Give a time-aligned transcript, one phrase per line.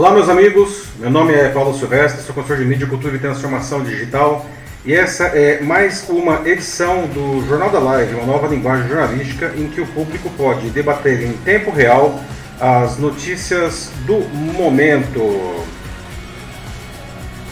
[0.00, 0.84] Olá, meus amigos.
[0.98, 4.46] Meu nome é Paulo Silvestre, sou consultor de mídia, cultura e transformação digital.
[4.82, 9.68] E essa é mais uma edição do Jornal da Live, uma nova linguagem jornalística em
[9.68, 12.18] que o público pode debater em tempo real
[12.58, 14.20] as notícias do
[14.54, 15.20] momento.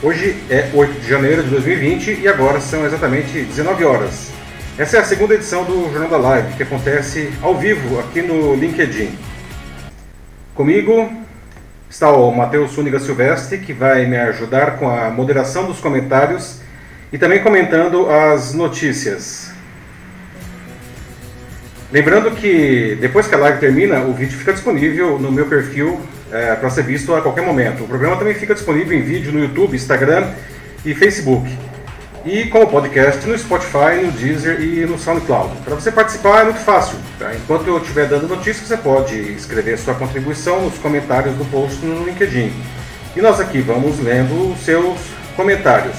[0.02, 4.30] Hoje é 8 de janeiro de 2020 e agora são exatamente 19 horas.
[4.78, 8.54] Essa é a segunda edição do Jornal da Live, que acontece ao vivo aqui no
[8.54, 9.18] LinkedIn.
[10.54, 11.27] Comigo
[11.90, 16.60] está o Matheus Súniga Silvestre, que vai me ajudar com a moderação dos comentários
[17.12, 19.50] e também comentando as notícias.
[21.90, 25.98] Lembrando que depois que a live termina, o vídeo fica disponível no meu perfil
[26.30, 27.84] é, para ser visto a qualquer momento.
[27.84, 30.28] O programa também fica disponível em vídeo no YouTube, Instagram
[30.84, 31.67] e Facebook.
[32.30, 35.62] E como podcast no Spotify, no Deezer e no SoundCloud.
[35.64, 36.98] Para você participar é muito fácil.
[37.18, 37.34] Tá?
[37.34, 42.04] Enquanto eu estiver dando notícias, você pode escrever sua contribuição nos comentários do post no
[42.04, 42.52] LinkedIn.
[43.16, 44.98] E nós aqui vamos lendo os seus
[45.36, 45.96] comentários.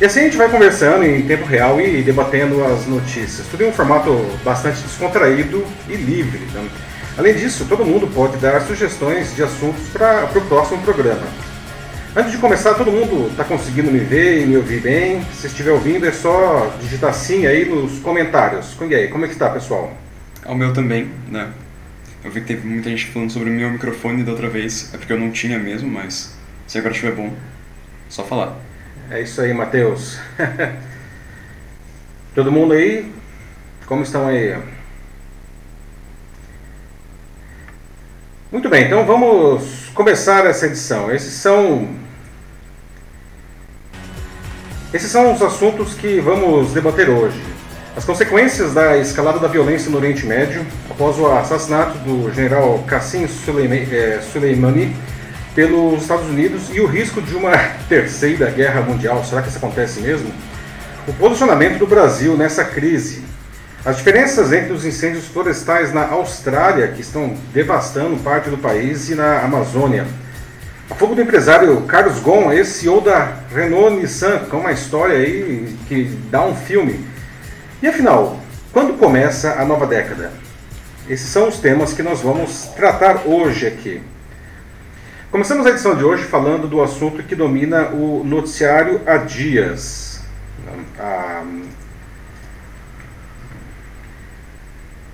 [0.00, 3.46] E assim a gente vai conversando em tempo real e debatendo as notícias.
[3.46, 4.10] Tudo em um formato
[4.44, 6.40] bastante descontraído e livre.
[6.52, 6.68] Né?
[7.16, 11.51] Além disso, todo mundo pode dar sugestões de assuntos para o próximo programa.
[12.14, 15.24] Antes de começar, todo mundo está conseguindo me ver e me ouvir bem?
[15.32, 18.76] Se estiver ouvindo, é só digitar sim aí nos comentários.
[18.82, 19.96] E aí, como é que está, pessoal?
[20.44, 21.50] Ao meu também, né?
[22.22, 24.92] Eu vi que teve muita gente falando sobre o meu microfone da outra vez.
[24.92, 27.32] É porque eu não tinha mesmo, mas se agora estiver bom,
[28.10, 28.58] só falar.
[29.10, 30.18] É isso aí, Matheus.
[32.34, 33.10] Todo mundo aí?
[33.86, 34.54] Como estão aí?
[38.50, 41.10] Muito bem, então vamos começar essa edição.
[41.10, 42.01] Esses são
[44.92, 47.40] esses são os assuntos que vamos debater hoje.
[47.96, 53.26] As consequências da escalada da violência no Oriente Médio após o assassinato do general Qassim
[53.26, 54.96] Soleimani
[55.54, 57.52] pelos Estados Unidos e o risco de uma
[57.88, 59.24] terceira guerra mundial.
[59.24, 60.30] Será que isso acontece mesmo?
[61.08, 63.24] O posicionamento do Brasil nessa crise.
[63.84, 69.14] As diferenças entre os incêndios florestais na Austrália, que estão devastando parte do país, e
[69.14, 70.06] na Amazônia.
[70.90, 75.76] A fogo do empresário Carlos Gon, esse CEO da Renault Nissan, com uma história aí
[75.88, 77.06] que dá um filme.
[77.80, 78.38] E afinal,
[78.72, 80.32] quando começa a nova década?
[81.08, 84.02] Esses são os temas que nós vamos tratar hoje aqui.
[85.30, 90.20] Começamos a edição de hoje falando do assunto que domina o noticiário há dias.
[90.98, 91.42] A,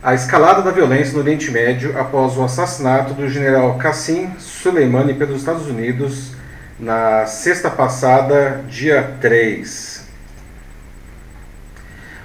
[0.02, 5.38] a escalada da violência no Oriente Médio após o assassinato do general Qassim Soleimani pelos
[5.38, 6.32] Estados Unidos
[6.78, 10.06] na sexta passada, dia 3.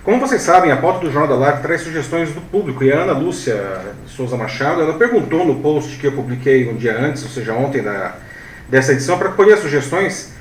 [0.04, 3.00] Como vocês sabem, a pauta do Jornal da Live traz sugestões do público e a
[3.00, 3.58] Ana Lúcia
[4.06, 7.82] Souza Machado, ela perguntou no post que eu publiquei um dia antes, ou seja, ontem
[7.82, 8.18] da,
[8.70, 10.34] dessa edição, para colher sugestões,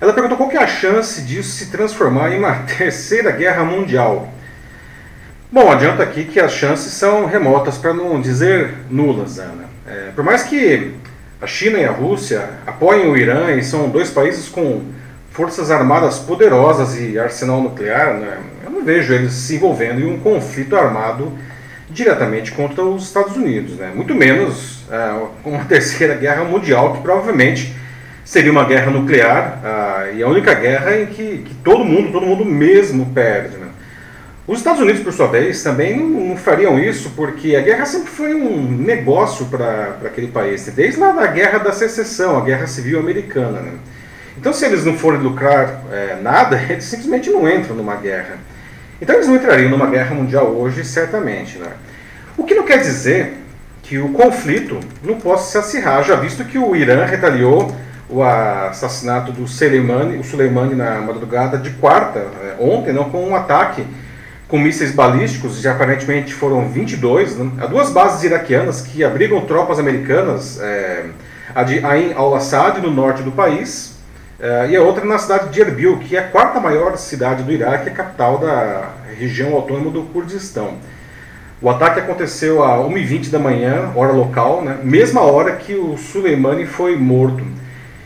[0.00, 4.32] ela perguntou qual que é a chance disso se transformar em uma terceira guerra mundial.
[5.52, 9.64] Bom, adianta aqui que as chances são remotas, para não dizer nulas, Ana.
[9.84, 10.94] É, por mais que
[11.42, 14.82] a China e a Rússia apoiem o Irã e são dois países com
[15.32, 20.20] forças armadas poderosas e arsenal nuclear, né, eu não vejo eles se envolvendo em um
[20.20, 21.32] conflito armado
[21.88, 23.90] diretamente contra os Estados Unidos, né?
[23.92, 27.74] muito menos uh, uma terceira guerra mundial, que provavelmente
[28.24, 32.24] seria uma guerra nuclear uh, e a única guerra em que, que, todo mundo, todo
[32.24, 33.59] mundo mesmo perde.
[34.50, 34.54] Né?
[34.54, 38.10] Os Estados Unidos, por sua vez, também não, não, fariam isso, porque a guerra sempre
[38.10, 42.98] foi um negócio para aquele país, desde lá da Guerra da Secessão, a Guerra Civil
[42.98, 43.60] Americana.
[43.60, 43.72] Né?
[44.36, 48.38] Então, se eles não forem lucrar é, nada, eles simplesmente não entram numa guerra.
[49.00, 51.58] Então, eles não entrariam numa guerra mundial hoje, certamente.
[51.58, 51.70] Né?
[52.36, 53.34] O que não quer dizer
[53.82, 57.74] que o conflito não possa se acirrar, já visto que o Irã retaliou
[58.08, 63.36] o assassinato do Soleimani, o Soleimani na madrugada de quarta, é, ontem, não, com um
[63.36, 63.84] ataque
[64.50, 69.78] com mísseis balísticos, já aparentemente foram 22, né, a duas bases iraquianas que abrigam tropas
[69.78, 71.06] americanas, é,
[71.54, 73.98] a de Ain al-Assad, no norte do país,
[74.40, 77.52] Uh, e a outra na cidade de Erbil, que é a quarta maior cidade do
[77.52, 80.78] Iraque, a capital da região autônoma do Kurdistão.
[81.60, 86.64] O ataque aconteceu a 1h20 da manhã, hora local, né, mesma hora que o Soleimani
[86.64, 87.44] foi morto.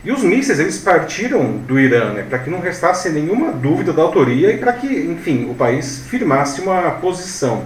[0.05, 4.03] E os mísseis eles partiram do Irã, né, para que não restasse nenhuma dúvida da
[4.03, 7.65] autoria e para que, enfim, o país firmasse uma posição.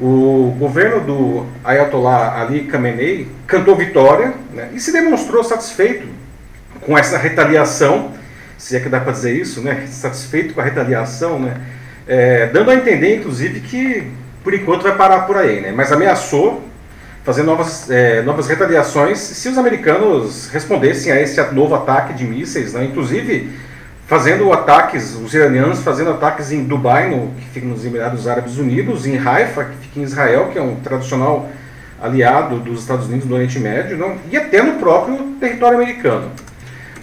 [0.00, 6.06] O governo do Ayatollah Ali Khamenei cantou vitória né, e se demonstrou satisfeito
[6.80, 8.12] com essa retaliação,
[8.56, 11.60] se é que dá para dizer isso, né, satisfeito com a retaliação, né,
[12.06, 14.10] é, dando a entender, inclusive, que
[14.42, 16.66] por enquanto vai parar por aí, né, mas ameaçou
[17.28, 22.72] fazer novas, é, novas retaliações se os americanos respondessem a esse novo ataque de mísseis,
[22.72, 22.86] né?
[22.86, 23.52] inclusive
[24.06, 29.04] fazendo ataques, os iranianos fazendo ataques em Dubai, no, que fica nos Emirados Árabes Unidos,
[29.04, 31.50] em Haifa, que fica em Israel, que é um tradicional
[32.00, 34.16] aliado dos Estados Unidos do Oriente Médio, não?
[34.32, 36.30] e até no próprio território americano.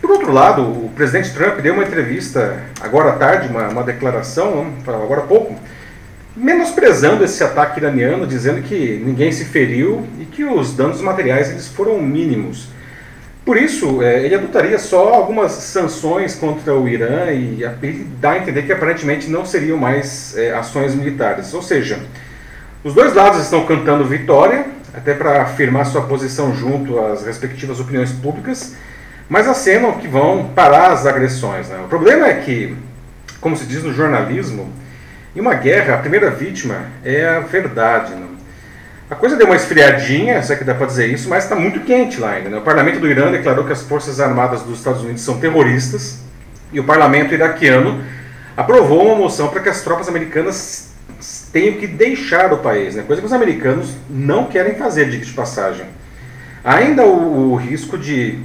[0.01, 4.74] Por outro lado, o presidente Trump deu uma entrevista agora à tarde, uma, uma declaração,
[4.88, 5.56] agora há pouco,
[6.36, 11.68] menosprezando esse ataque iraniano, dizendo que ninguém se feriu e que os danos materiais eles
[11.68, 12.68] foram mínimos.
[13.46, 17.64] Por isso, é, ele adotaria só algumas sanções contra o Irã e,
[18.20, 21.54] dá a entender que aparentemente não seriam mais é, ações militares.
[21.54, 22.00] Ou seja,
[22.84, 28.12] os dois lados estão cantando vitória, até para afirmar sua posição junto às respectivas opiniões
[28.12, 28.76] públicas,
[29.30, 31.70] mas acenam que vão parar as agressões.
[31.70, 31.78] Né?
[31.86, 32.76] O problema é que,
[33.40, 34.72] como se diz no jornalismo,
[35.36, 38.14] em uma guerra, a primeira vítima é a verdade.
[38.14, 38.26] Né?
[39.10, 41.82] A coisa deu uma esfriadinha, se é que dá para dizer isso, mas está muito
[41.82, 42.50] quente lá ainda.
[42.50, 42.58] Né?
[42.58, 46.20] O parlamento do Irã declarou que as forças armadas dos Estados Unidos são terroristas
[46.72, 48.02] e o parlamento iraquiano
[48.56, 50.94] aprovou uma moção para que as tropas americanas
[51.52, 53.04] tenham que deixar o país, né?
[53.04, 55.86] coisa que os americanos não querem fazer, de passagem.
[56.64, 58.40] Ainda o, o risco de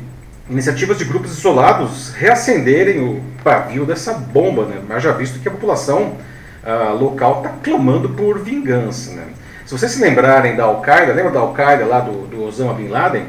[0.49, 4.81] iniciativas de grupos isolados reacenderem o pavio dessa bomba, né?
[4.89, 6.17] mas já visto que a população
[6.65, 9.13] uh, local está clamando por vingança.
[9.15, 9.25] Né?
[9.67, 13.25] Se vocês se lembrarem da Al-Qaeda, lembra da Al-Qaeda lá do, do Osama Bin Laden?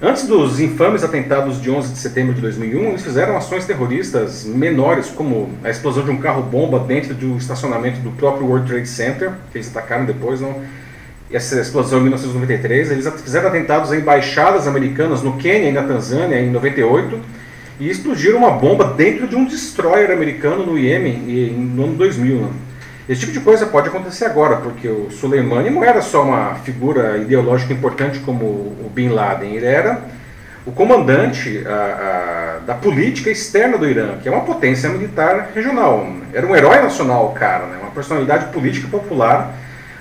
[0.00, 5.08] Antes dos infames atentados de 11 de setembro de 2001, eles fizeram ações terroristas menores,
[5.10, 9.58] como a explosão de um carro-bomba dentro do estacionamento do próprio World Trade Center, que
[9.58, 10.62] eles atacaram depois, não?
[11.32, 12.90] essa explosão em 1993.
[12.90, 17.20] Eles fizeram atentados em embaixadas americanas no Quênia e na Tanzânia em 98
[17.80, 21.16] e explodiram uma bomba dentro de um destroyer americano no Iêmen
[21.52, 22.50] no ano 2000.
[23.08, 27.16] Esse tipo de coisa pode acontecer agora, porque o Soleimani não era só uma figura
[27.16, 30.02] ideológica importante como o Bin Laden, ele era
[30.66, 36.06] o comandante a, a, da política externa do Irã, que é uma potência militar regional.
[36.34, 37.78] Era um herói nacional, cara, né?
[37.80, 39.54] uma personalidade política popular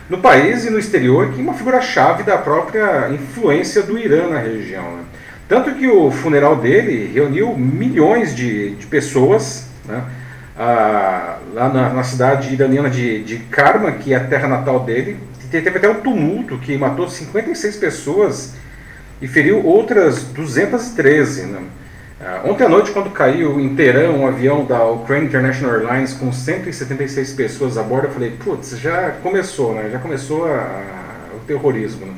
[0.10, 4.40] no país e no exterior, que é uma figura-chave da própria influência do Irã na
[4.40, 4.84] região.
[4.84, 5.04] Né?
[5.48, 10.04] Tanto que o funeral dele reuniu milhões de, de pessoas né,
[10.58, 15.18] ah, lá na, na, cidade iraniana de, de Karma, que é a terra natal dele.
[15.50, 18.56] Teve até um tumulto que matou 56 pessoas
[19.22, 21.46] e feriu outras 213.
[21.46, 21.62] Né?
[22.20, 26.34] Ah, ontem à noite, quando caiu em Teherã um avião da Ukraine International Airlines com
[26.34, 29.90] 176 pessoas a bordo, eu falei, putz, já começou, né?
[29.90, 32.08] já começou a, a, o terrorismo.
[32.08, 32.14] Né?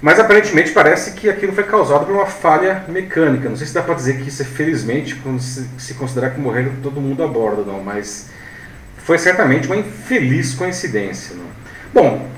[0.00, 3.48] Mas aparentemente parece que aquilo foi causado por uma falha mecânica.
[3.48, 6.72] Não sei se dá para dizer que isso é felizmente, quando se, considerar que morreram
[6.82, 8.30] todo mundo a bordo, não, mas
[8.98, 11.34] foi certamente uma infeliz coincidência.
[11.34, 11.48] Não.
[11.92, 12.28] Bom,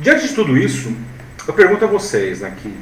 [0.00, 0.92] diante de tudo isso,
[1.46, 2.74] eu pergunto a vocês, né, que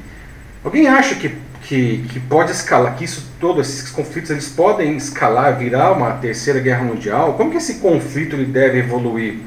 [0.65, 5.59] alguém acha que, que, que pode escalar, que isso, todos esses conflitos, eles podem escalar,
[5.59, 7.35] virar uma terceira guerra mundial?
[7.35, 9.41] Como que esse conflito ele deve evoluir?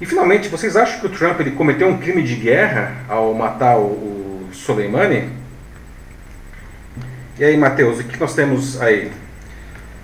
[0.00, 3.78] E finalmente, vocês acham que o Trump ele cometeu um crime de guerra ao matar
[3.78, 4.17] o
[4.52, 5.30] Soleimani?
[7.38, 9.10] E aí, Matheus, o que nós temos aí?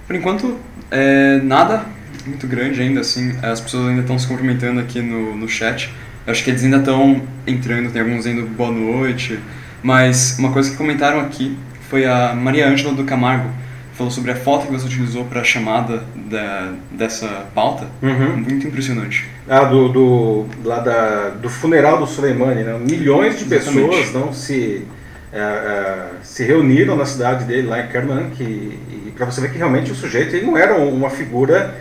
[0.07, 0.59] Por enquanto,
[0.91, 1.85] é, nada
[2.27, 3.37] muito grande ainda, assim.
[3.43, 5.93] As pessoas ainda estão se cumprimentando aqui no, no chat.
[6.27, 9.39] Eu acho que eles ainda estão entrando, tem alguns dizendo boa noite.
[9.83, 13.51] Mas uma coisa que comentaram aqui foi a Maria Ângela do Camargo
[13.95, 17.87] falou sobre a foto que você utilizou para a chamada da, dessa pauta.
[18.03, 18.37] Uhum.
[18.37, 19.25] Muito impressionante.
[19.49, 22.77] Ah, do, do, lá da, do funeral do Soleimani, né?
[22.79, 23.89] Milhões de Exatamente.
[23.89, 24.85] pessoas não se,
[25.33, 29.59] é, é, se reuniram na cidade dele, lá em Kerman, que, para você ver que
[29.59, 31.75] realmente o sujeito ele não era uma figura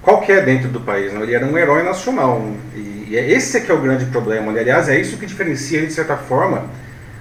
[0.00, 1.22] qualquer dentro do país, não?
[1.22, 2.42] ele era um herói nacional.
[2.74, 4.50] E, e é esse é que é o grande problema.
[4.50, 6.64] Aliás, é isso que diferencia ele, de certa forma,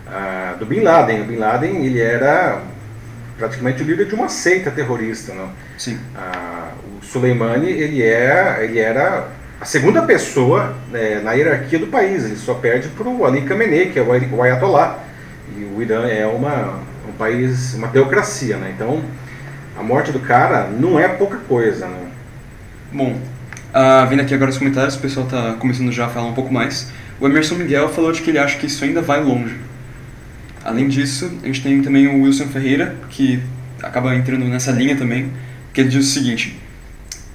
[0.07, 1.21] ah, do Bin Laden.
[1.21, 2.61] O Bin Laden ele era
[3.41, 5.33] praticamente o líder de uma seita terrorista.
[5.33, 5.49] Não?
[5.77, 5.99] Sim.
[6.15, 9.29] Ah, o Soleimani ele, é, ele era
[9.59, 12.23] a segunda pessoa né, na hierarquia do país.
[12.23, 14.99] Ele só perde para o Ali Khamenei, que é o Ayatollah.
[15.57, 16.79] E o Irã é uma,
[17.09, 18.57] um país, uma teocracia.
[18.57, 18.73] Né?
[18.75, 19.03] Então,
[19.77, 21.87] a morte do cara não é pouca coisa.
[21.87, 22.11] Né?
[22.93, 23.13] Bom,
[23.73, 26.53] uh, vendo aqui agora os comentários, o pessoal está começando já a falar um pouco
[26.53, 26.91] mais.
[27.19, 29.70] O Emerson Miguel falou de que ele acha que isso ainda vai longe.
[30.63, 33.41] Além disso, a gente tem também o Wilson Ferreira, que
[33.81, 35.31] acaba entrando nessa linha também,
[35.73, 36.59] que ele diz o seguinte: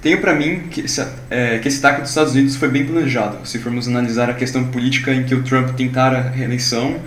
[0.01, 3.45] Tenho para mim que esse, é, que esse ataque dos Estados Unidos foi bem planejado,
[3.45, 6.99] se formos analisar a questão política em que o Trump tentara a reeleição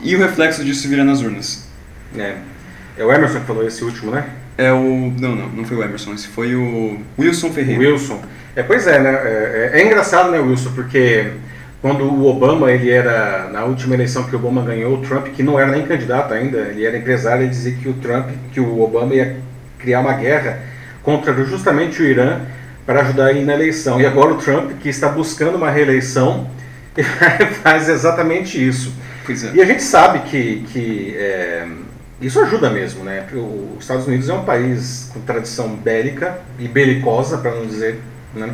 [0.00, 1.68] e o reflexo disso virá nas urnas.
[2.16, 2.36] É.
[2.98, 4.28] É o Emerson que falou esse último, né?
[4.58, 5.12] É o.
[5.18, 7.80] Não, não, não foi o Emerson, esse foi o Wilson Ferreira.
[7.80, 8.20] Wilson.
[8.56, 9.10] É, pois é, né?
[9.10, 11.30] É, é, é engraçado, né, Wilson, porque
[11.82, 15.42] quando o Obama, ele era, na última eleição que o Obama ganhou, o Trump, que
[15.42, 18.80] não era nem candidato ainda, ele era empresário, ele dizia que o Trump, que o
[18.82, 19.36] Obama ia
[19.78, 20.60] criar uma guerra
[21.02, 22.40] contra justamente o Irã
[22.84, 23.98] para ajudar ele na eleição.
[24.00, 26.50] E agora o Trump, que está buscando uma reeleição,
[27.62, 28.92] faz exatamente isso.
[29.28, 29.56] É.
[29.56, 31.66] E a gente sabe que, que é,
[32.20, 33.24] isso ajuda mesmo, né?
[33.32, 38.00] Os Estados Unidos é um país com tradição bélica e belicosa, para não dizer,
[38.34, 38.50] né?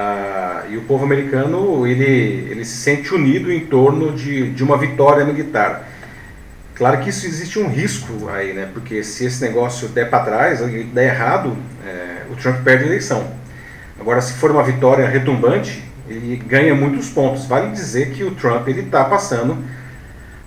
[0.00, 4.78] Ah, e o povo americano ele, ele se sente unido em torno de, de uma
[4.78, 5.88] vitória militar.
[6.76, 8.68] Claro que isso existe um risco aí, né?
[8.72, 13.26] Porque se esse negócio der para trás, der errado, é, o Trump perde a eleição.
[13.98, 17.46] Agora, se for uma vitória retumbante, ele ganha muitos pontos.
[17.46, 19.58] Vale dizer que o Trump ele está passando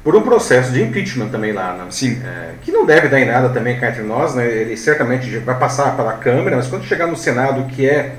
[0.01, 1.87] por um processo de impeachment também lá, né?
[1.89, 2.21] Sim.
[2.25, 4.47] É, que não deve dar em nada também cá entre nós, né?
[4.47, 8.15] Ele certamente vai passar pela Câmara, mas quando chegar no Senado, que é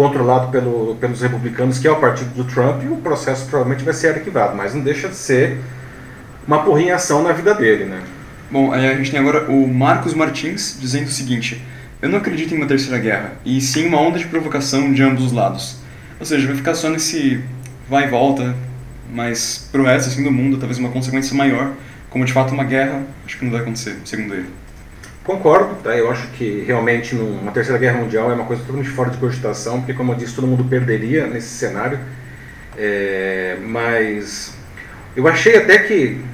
[0.00, 4.14] controlado pelo, pelos republicanos, que é o partido do Trump, o processo provavelmente vai ser
[4.14, 5.58] arquivado, mas não deixa de ser
[6.46, 8.00] uma porrinhação na vida dele, né?
[8.50, 11.62] Bom, a gente tem agora o Marcos Martins dizendo o seguinte:
[12.00, 15.26] Eu não acredito em uma terceira guerra, e sim uma onda de provocação de ambos
[15.26, 15.76] os lados.
[16.18, 17.44] Ou seja, vai ficar só nesse
[17.86, 18.56] vai e volta,
[19.12, 21.74] mas pro resto assim, do mundo, talvez uma consequência maior,
[22.08, 24.48] como de fato uma guerra, acho que não vai acontecer, segundo ele.
[25.24, 25.94] Concordo, tá?
[25.96, 29.78] eu acho que realmente uma terceira guerra mundial é uma coisa totalmente fora de cogitação,
[29.78, 31.98] porque como eu disse, todo mundo perderia nesse cenário.
[32.76, 34.54] É, mas
[35.14, 36.24] eu achei até que.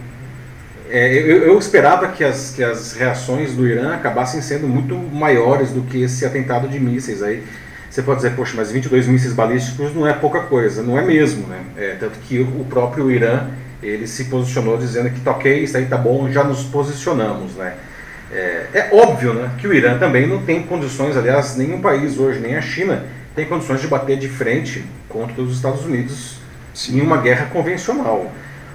[0.89, 5.73] É, eu, eu, esperava que as, que as reações do Irã acabassem sendo muito maiores
[5.73, 7.43] do que esse atentado de mísseis aí.
[7.91, 10.85] Você pode dizer, poxa, mas 22 mísseis balísticos não é pouca coisa.
[10.85, 11.61] Não é mesmo, né?
[11.77, 13.49] É, tanto que o próprio Irã,
[13.83, 17.75] ele se posicionou dizendo que tá ok, isso aí tá bom, já nos posicionamos, né?
[18.33, 22.41] É, é, óbvio né, que o Irã também não tem condições, aliás, nenhum país hoje,
[22.41, 23.05] nem a China,
[23.35, 26.39] tem condições de bater de frente contra os Estados Unidos
[26.75, 26.99] Sim.
[26.99, 28.33] em uma guerra convencional.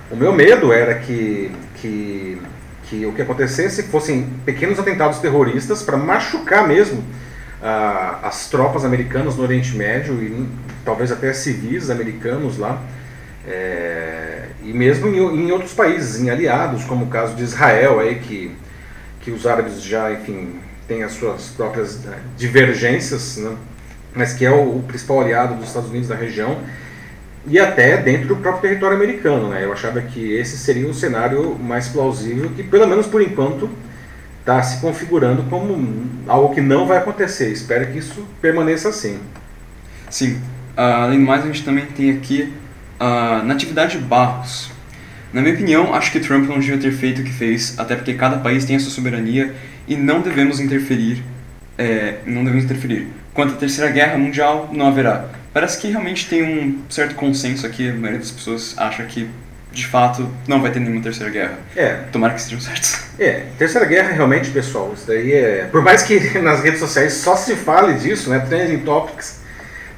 [0.10, 2.42] O meu medo era que, que,
[2.84, 7.04] que o que acontecesse fossem pequenos atentados terroristas para machucar mesmo
[7.62, 10.48] ah, as tropas americanas no Oriente Médio e
[10.84, 12.82] talvez até civis americanos lá.
[13.48, 18.16] É, e mesmo em, em outros países, em aliados, como o caso de Israel, aí,
[18.16, 18.56] que
[19.22, 23.56] que os árabes já, enfim, têm as suas próprias né, divergências, né,
[24.16, 26.58] mas que é o, o, principal aliado dos Estados Unidos na região,
[27.48, 29.50] e até dentro do próprio território americano.
[29.50, 29.64] Né?
[29.64, 33.70] Eu achava que esse seria o cenário mais plausível, que pelo menos por enquanto
[34.42, 37.52] está se configurando como algo que não vai acontecer.
[37.52, 39.20] Espero que isso permaneça assim.
[40.10, 40.42] Sim.
[40.78, 42.54] Uh, além do mais, a gente também tem aqui
[43.00, 44.72] a uh, Natividade Barros.
[45.34, 48.14] Na minha opinião, acho que Trump não devia ter feito o que fez, até porque
[48.14, 49.54] cada país tem a sua soberania
[49.88, 51.24] e não devemos interferir.
[51.78, 53.08] É, não devemos interferir.
[53.34, 55.30] Quanto à Terceira Guerra Mundial, não haverá.
[55.54, 59.30] Parece que realmente tem um certo consenso aqui, a maioria das pessoas acha que
[59.72, 61.58] de fato não vai ter nenhuma terceira guerra.
[61.76, 61.94] É.
[62.12, 63.00] Tomara que estejam certos.
[63.18, 65.68] É, terceira guerra realmente, pessoal, isso daí é.
[65.72, 68.40] Por mais que nas redes sociais só se fale disso, né?
[68.40, 69.41] Trending topics,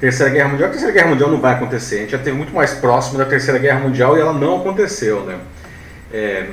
[0.03, 0.67] Terceira Guerra Mundial.
[0.67, 1.95] A Terceira Guerra Mundial não vai acontecer.
[1.95, 5.23] A gente já esteve muito mais próximo da Terceira Guerra Mundial e ela não aconteceu,
[5.23, 5.39] né?
[6.11, 6.47] É,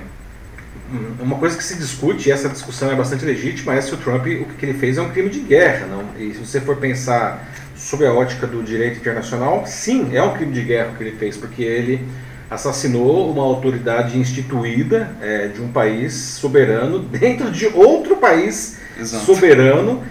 [1.19, 4.25] uma coisa que se discute, e essa discussão é bastante legítima, é se o Trump,
[4.25, 5.87] o que ele fez é um crime de guerra.
[5.87, 6.05] Não?
[6.17, 10.53] E se você for pensar sob a ótica do direito internacional, sim, é um crime
[10.53, 12.07] de guerra o que ele fez, porque ele
[12.49, 19.25] assassinou uma autoridade instituída é, de um país soberano dentro de outro país Exato.
[19.25, 20.05] soberano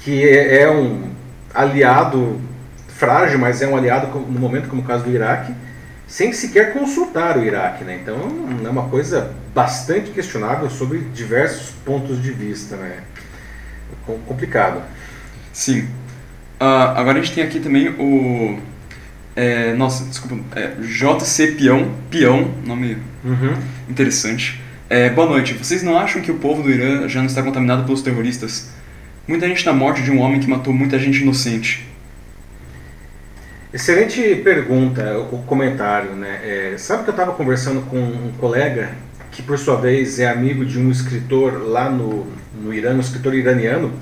[0.00, 1.14] que é, é um
[1.54, 2.52] aliado
[2.96, 5.54] frágil, mas é um aliado no momento como o caso do Iraque,
[6.06, 7.98] sem sequer consultar o Iraque, né?
[8.02, 8.16] Então
[8.64, 12.98] é uma coisa bastante questionável sobre diversos pontos de vista, né?
[14.26, 14.82] Complicado.
[15.52, 15.82] Sim.
[16.60, 18.58] Uh, agora a gente tem aqui também o
[19.36, 23.54] é, nossa, desculpa, é, JC Peão, Peão, nome uhum.
[23.88, 24.60] interessante.
[24.88, 25.54] É, boa noite.
[25.54, 28.70] Vocês não acham que o povo do Irã já não está contaminado pelos terroristas?
[29.26, 31.84] Muita gente na morte de um homem que matou muita gente inocente.
[33.74, 36.38] Excelente pergunta, o comentário, né?
[36.44, 38.92] É, sabe que eu estava conversando com um colega
[39.32, 42.24] que, por sua vez, é amigo de um escritor lá no,
[42.56, 43.92] no Irã, um escritor iraniano.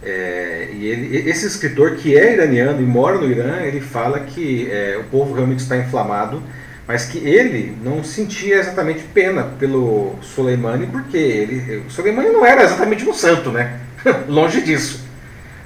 [0.00, 4.70] É, e ele, esse escritor, que é iraniano e mora no Irã, ele fala que
[4.70, 6.40] é, o povo realmente está inflamado,
[6.86, 12.62] mas que ele não sentia exatamente pena pelo Soleimani, porque ele, o Soleimani não era
[12.62, 13.80] exatamente um santo, né?
[14.28, 15.09] Longe disso.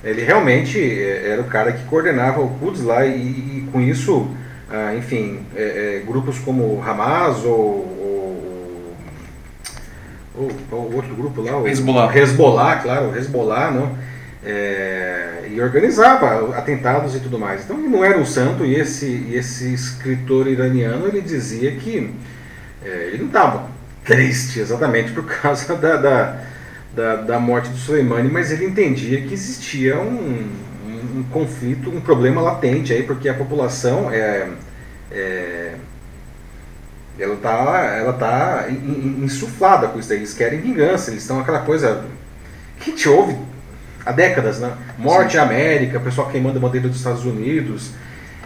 [0.05, 4.29] Ele realmente é, era o cara que coordenava o Quds lá e, e com isso,
[4.71, 7.93] ah, enfim, é, é, grupos como Hamas ou,
[10.37, 13.97] o outro grupo lá, o Hezbollah, Hezbollah claro, o Hezbollah, não,
[14.45, 17.65] é, e organizava atentados e tudo mais.
[17.65, 22.13] Então ele não era um santo e esse, esse escritor iraniano ele dizia que
[22.85, 23.69] é, ele não estava
[24.05, 26.41] triste exatamente por causa da, da,
[26.95, 30.49] da, da, morte do Soleimani, mas ele entendia que existia um,
[30.87, 34.49] um, um conflito, um problema latente aí, porque a população é,
[35.11, 35.75] é
[37.19, 40.19] ela está ela tá insuflada com isso daí.
[40.19, 42.05] Eles querem vingança, eles estão aquela coisa
[42.81, 43.37] que te ouve
[44.05, 44.73] há décadas, né?
[44.99, 45.39] Morte Sim.
[45.39, 47.93] à América, pessoal queimando a bandeira dos Estados Unidos.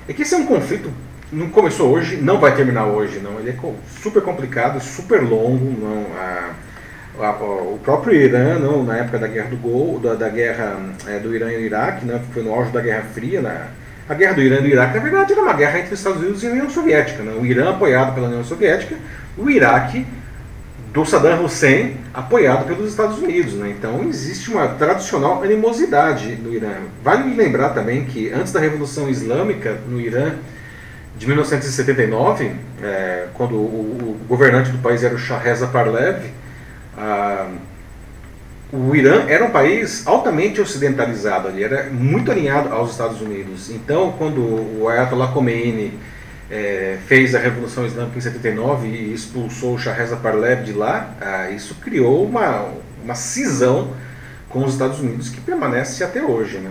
[0.06, 0.90] É que esse é um conflito,
[1.32, 3.38] não começou hoje, não vai terminar hoje, não.
[3.38, 3.56] Ele é
[4.00, 6.06] super complicado, super longo, não.
[6.16, 6.67] A, a,
[7.18, 11.34] o próprio Irã, não, na época da guerra do Gol, da, da guerra é, do
[11.34, 13.66] Irã e do Iraque, né, foi no auge da Guerra Fria, né,
[14.08, 16.22] a guerra do Irã e do Iraque, na verdade, era uma guerra entre os Estados
[16.22, 17.22] Unidos e a União Soviética.
[17.22, 17.32] Né?
[17.38, 18.96] O Irã apoiado pela União Soviética,
[19.36, 20.06] o Iraque
[20.94, 23.52] do Saddam Hussein apoiado pelos Estados Unidos.
[23.52, 23.74] Né?
[23.76, 26.72] Então existe uma tradicional animosidade no Irã.
[27.04, 30.32] Vale lembrar também que antes da Revolução Islâmica no Irã,
[31.18, 36.22] de 1979, é, quando o, o, governante do país era o Shah Reza Parlev,
[36.98, 37.48] ah,
[38.72, 43.70] o Irã era um país altamente ocidentalizado, ele era muito alinhado aos Estados Unidos.
[43.70, 45.98] Então, quando o Ayatollah Khomeini
[46.50, 51.14] é, fez a Revolução Islâmica em 79 e expulsou o Shah Reza Parlev de lá,
[51.20, 52.68] ah, isso criou uma,
[53.02, 53.92] uma cisão
[54.50, 56.58] com os Estados Unidos que permanece até hoje.
[56.58, 56.70] Né?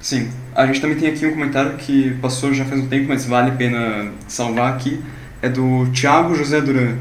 [0.00, 3.24] Sim, a gente também tem aqui um comentário que passou já faz um tempo, mas
[3.24, 5.02] vale a pena salvar aqui,
[5.40, 6.96] é do Tiago José Duran.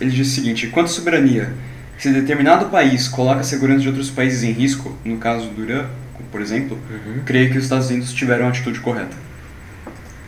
[0.00, 1.52] Ele diz o seguinte, quanto à soberania,
[1.98, 5.86] se determinado país coloca a segurança de outros países em risco, no caso do Irã,
[6.30, 7.20] por exemplo, uhum.
[7.24, 9.16] creio que os Estados Unidos tiveram a atitude correta.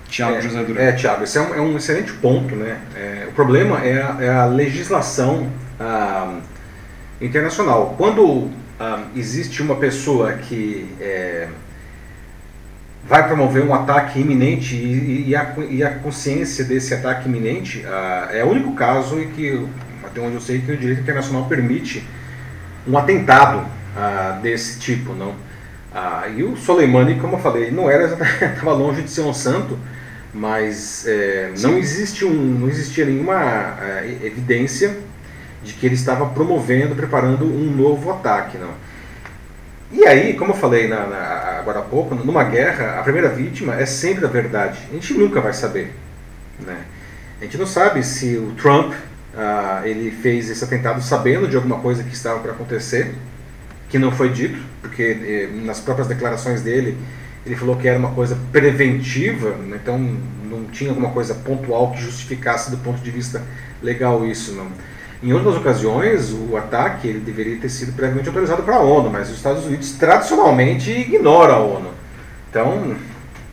[0.09, 0.81] Tiago é, José Duran.
[0.81, 2.55] É, Tiago, esse é um, é um excelente ponto.
[2.55, 2.79] Né?
[2.95, 6.39] É, o problema é a, é a legislação ah,
[7.21, 7.95] internacional.
[7.99, 11.49] Quando ah, existe uma pessoa que é,
[13.09, 18.29] vai promover um ataque iminente e, e, a, e, a, consciência desse ataque iminente, ah,
[18.33, 19.67] é o único caso em que
[20.05, 22.05] até onde eu sei que o direito internacional permite
[22.87, 23.67] um atentado
[23.97, 25.35] ah, desse tipo, não?
[25.95, 28.07] Ah, e o Soleimani, como eu falei, não era
[28.55, 29.79] estava longe de ser um santo,
[30.35, 33.35] mas é, não existe um, não existia nenhuma
[33.81, 34.95] é, evidência
[35.63, 38.71] de que ele estava promovendo, preparando um novo ataque, não?
[39.93, 41.19] E aí, como eu falei na, na,
[41.61, 44.79] agora há pouco, numa guerra, a primeira vítima é sempre a verdade.
[44.91, 45.95] A gente nunca vai saber,
[46.61, 46.77] né?
[47.41, 48.93] A gente não sabe se o Trump
[49.37, 53.15] Uh, ele fez esse atentado sabendo de alguma coisa que estava para acontecer,
[53.91, 56.97] que não foi dito, porque eh, nas próprias declarações dele
[57.45, 62.01] ele falou que era uma coisa preventiva, né, então não tinha alguma coisa pontual que
[62.01, 63.43] justificasse do ponto de vista
[63.83, 64.53] legal isso.
[64.53, 64.69] Não.
[65.23, 69.31] Em outras ocasiões, o ataque ele deveria ter sido previamente autorizado para a ONU, mas
[69.31, 71.91] os Estados Unidos tradicionalmente ignoram a ONU.
[72.51, 72.97] Então,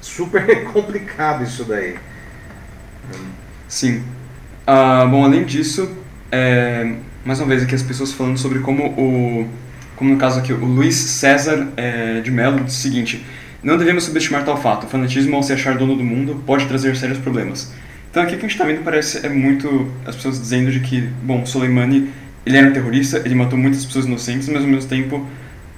[0.02, 1.95] super complicado isso daí.
[3.67, 4.04] Sim.
[4.67, 5.89] Ah, bom, além disso,
[6.32, 6.95] é,
[7.26, 9.47] mais uma vez aqui as pessoas falando sobre como o,
[9.95, 13.26] como no caso aqui, o Luiz César é, de Mello diz o seguinte,
[13.63, 16.95] não devemos subestimar tal fato, o fanatismo ao se achar dono do mundo pode trazer
[16.97, 17.71] sérios problemas.
[18.13, 20.82] Então aqui o que a gente está vendo parece é muito as pessoas dizendo de
[20.82, 22.12] que, bom, Soleimani,
[22.45, 25.28] ele era um terrorista, ele matou muitas pessoas inocentes, mas ao mesmo tempo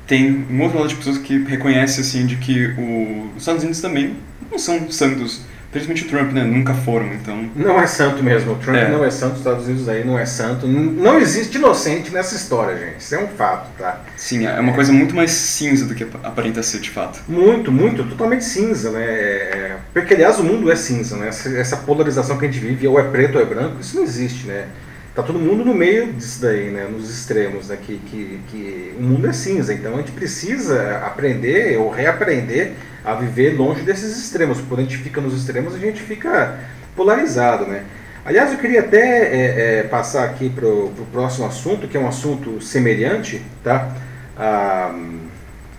[0.05, 3.79] tem um outro lado de pessoas que reconhece assim de que o, os Estados Unidos
[3.79, 4.17] também
[4.51, 5.43] não são santos
[5.75, 6.43] Principalmente o Trump, né?
[6.45, 7.49] Nunca foram, então.
[7.53, 8.53] Não é santo mesmo.
[8.53, 8.89] O Trump é.
[8.89, 10.65] não é santo, os Estados Unidos aí não é santo.
[10.65, 13.01] Não existe inocente nessa história, gente.
[13.01, 14.01] Isso é um fato, tá?
[14.15, 17.21] Sim, é uma coisa muito mais cinza do que aparenta ser de fato.
[17.27, 19.03] Muito, muito, totalmente cinza, né?
[19.03, 19.17] É,
[19.53, 21.27] é, porque, aliás, o mundo é cinza, né?
[21.27, 24.03] Essa, essa polarização que a gente vive, ou é preto ou é branco, isso não
[24.03, 24.67] existe, né?
[25.13, 26.87] Tá todo mundo no meio disso daí, né?
[26.89, 27.77] Nos extremos, né?
[27.85, 29.73] Que, que, que o mundo é cinza.
[29.73, 34.59] Então a gente precisa aprender ou reaprender a viver longe desses extremos.
[34.61, 36.59] Quando a gente fica nos extremos, a gente fica
[36.95, 37.83] polarizado, né?
[38.25, 42.07] Aliás, eu queria até é, é, passar aqui para o próximo assunto, que é um
[42.07, 43.91] assunto semelhante, tá?
[44.35, 44.91] Ah,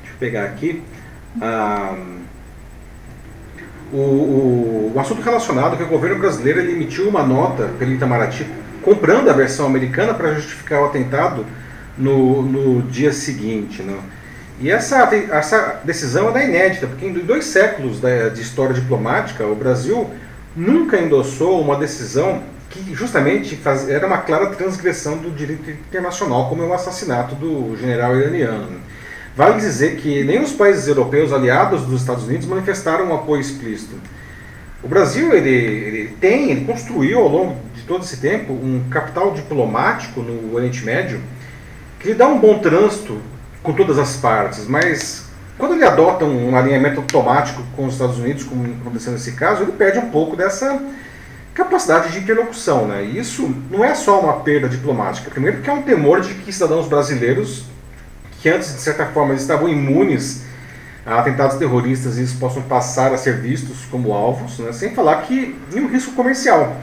[0.01, 0.83] deixa eu pegar aqui.
[1.41, 1.97] Ah,
[3.93, 8.47] o, o, o, assunto relacionado que o governo brasileiro emitiu uma nota pelo Itamaraty
[8.83, 11.45] comprando a versão americana para justificar o atentado
[11.99, 13.83] no, no dia seguinte.
[13.83, 13.99] Né?
[14.59, 14.97] E essa,
[15.31, 20.09] essa decisão é inédita, porque em dois séculos de história diplomática, o Brasil
[20.57, 26.63] nunca endossou uma decisão que justamente faz, era uma clara transgressão do direito internacional, como
[26.63, 28.81] é o assassinato do general iraniano.
[29.37, 33.97] Vale dizer que nem os países europeus aliados dos Estados Unidos manifestaram um apoio explícito.
[34.83, 39.35] O Brasil ele, ele tem, ele construiu ao longo de todo esse tempo um capital
[39.35, 41.21] diplomático no Oriente Médio
[41.99, 43.21] que lhe dá um bom trânsito
[43.67, 45.25] com todas as partes, mas
[45.59, 49.73] quando ele adota um, alinhamento automático com os Estados Unidos, como aconteceu nesse caso, ele
[49.73, 50.81] perde um pouco dessa
[51.53, 52.87] capacidade de interlocução.
[52.87, 53.05] Né?
[53.05, 55.29] E isso não é só uma perda diplomática.
[55.31, 57.65] Primeiro, porque é um temor de que cidadãos brasileiros,
[58.41, 60.45] que antes, de certa forma, estavam imunes
[61.05, 64.73] a atentados terroristas, eles possam passar a ser vistos como alvos, né?
[64.73, 66.77] sem falar que nenhum risco comercial.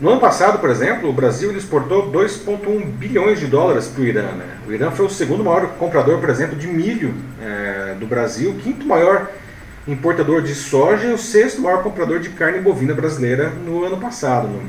[0.00, 4.30] No ano passado, por exemplo, o Brasil exportou 2,1 bilhões de dólares para o Irã.
[4.30, 4.46] Né?
[4.68, 8.86] O Irã foi o segundo maior comprador, por exemplo, de milho é, do Brasil, quinto
[8.86, 9.28] maior
[9.88, 14.46] importador de soja e o sexto maior comprador de carne bovina brasileira no ano passado.
[14.46, 14.60] Né?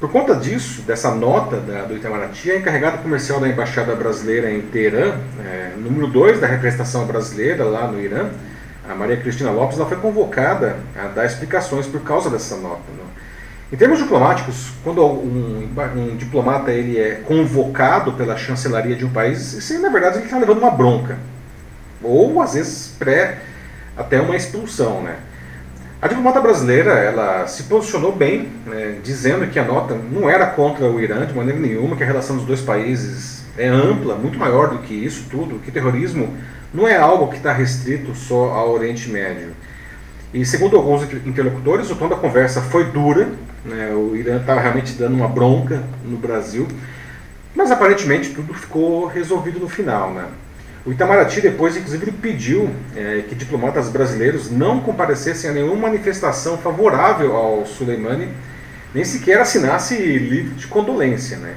[0.00, 4.62] Por conta disso, dessa nota da, do Itamaraty, a encarregada comercial da Embaixada Brasileira em
[4.62, 8.30] Teherã, é, número 2 da representação brasileira lá no Irã,
[8.88, 12.80] a Maria Cristina Lopes, ela foi convocada a dar explicações por causa dessa nota.
[12.96, 13.07] Né?
[13.70, 19.52] Em termos diplomáticos, quando um, um, diplomata ele é convocado pela chancelaria de um país,
[19.52, 21.18] isso na verdade ele está levando uma bronca.
[22.02, 23.40] Ou às vezes pré
[23.94, 25.02] até uma expulsão.
[25.02, 25.16] Né?
[26.00, 30.86] A diplomata brasileira ela se posicionou bem, né, dizendo que a nota não era contra
[30.86, 34.70] o Irã de maneira nenhuma, que a relação dos dois países é ampla, muito maior
[34.70, 36.34] do que isso tudo, que terrorismo
[36.72, 39.50] não é algo que está restrito só ao Oriente Médio.
[40.32, 43.28] E segundo alguns interlocutores, o tom da conversa foi dura,
[43.64, 43.92] né?
[43.94, 46.68] O Irã estava realmente dando uma bronca no Brasil,
[47.54, 50.12] mas aparentemente tudo ficou resolvido no final.
[50.12, 50.26] Né?
[50.84, 57.34] O Itamaraty depois, inclusive, pediu é, que diplomatas brasileiros não comparecessem a nenhuma manifestação favorável
[57.34, 58.28] ao Soleimani,
[58.94, 61.36] nem sequer assinasse livro de condolência.
[61.38, 61.54] Né?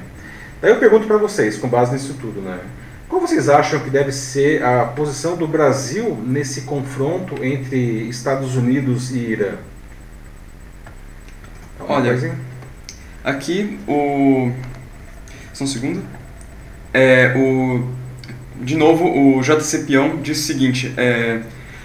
[0.62, 2.60] Daí eu pergunto para vocês, com base nisso tudo, né?
[3.12, 9.12] Qual vocês acham que deve ser a posição do Brasil nesse confronto entre Estados Unidos
[9.12, 9.56] e Irã?
[11.78, 12.34] Olha,
[13.21, 14.50] aqui o.
[15.54, 16.02] Só um segundo.
[16.93, 17.86] É, o,
[18.62, 21.41] de novo, o JC Peão disse o seguinte: é,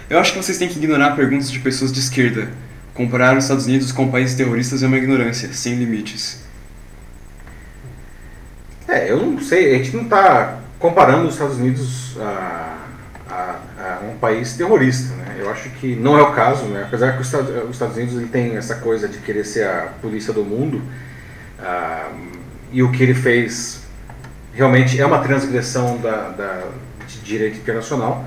[0.08, 2.52] Eu acho que vocês têm que ignorar perguntas de pessoas de esquerda.
[2.94, 6.44] Comparar os Estados Unidos com países terroristas é uma ignorância, sem limites.
[8.86, 12.76] É, eu não sei, a gente não está comparando os Estados Unidos a,
[13.28, 15.36] a, a, um país terrorista, né?
[15.40, 16.84] Eu acho que não é o caso, né?
[16.86, 17.28] apesar que os
[17.70, 20.80] Estados Unidos ele tem essa coisa de querer ser a polícia do mundo,
[21.58, 22.08] ah,
[22.70, 23.82] e o que ele fez
[24.54, 26.62] realmente é uma transgressão da, da,
[27.08, 28.24] de direito internacional,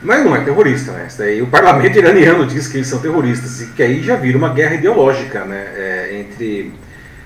[0.00, 0.92] mas não é terrorista.
[0.92, 1.08] Né?
[1.18, 4.54] Daí, o parlamento iraniano diz que eles são terroristas, e que aí já vira uma
[4.54, 5.66] guerra ideológica né?
[5.76, 6.72] É, entre,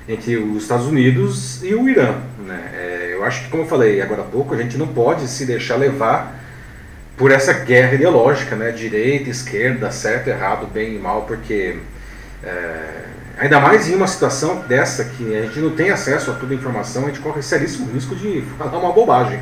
[0.09, 2.17] entre os Estados Unidos e o Irã.
[2.47, 2.61] Né?
[2.75, 2.96] É,
[3.27, 6.35] acho que, como eu falei agora há pouco, a gente não pode se deixar levar
[7.17, 8.71] por essa guerra ideológica, né?
[8.71, 11.79] Direita, esquerda, certo, errado, bem e mal, porque
[12.45, 13.05] é,
[13.39, 16.57] ainda mais em uma situação dessa que a gente não tem acesso a toda a
[16.57, 19.41] informação, a gente corre seríssimo risco de falar uma bobagem.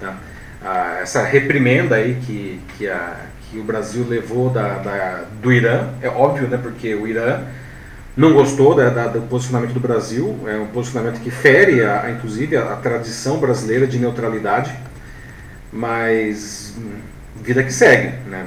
[0.00, 0.16] Tá?
[0.62, 3.16] Ah, essa reprimenda aí que, que, a,
[3.50, 6.58] que o Brasil levou da, da, do Irã, é óbvio, né?
[6.62, 7.42] Porque o Irã
[8.16, 12.56] não gostou da, da, do posicionamento do Brasil, é um posicionamento que fere, a, inclusive,
[12.56, 14.72] a, a tradição brasileira de neutralidade,
[15.72, 16.74] mas
[17.42, 18.46] vida que segue, né?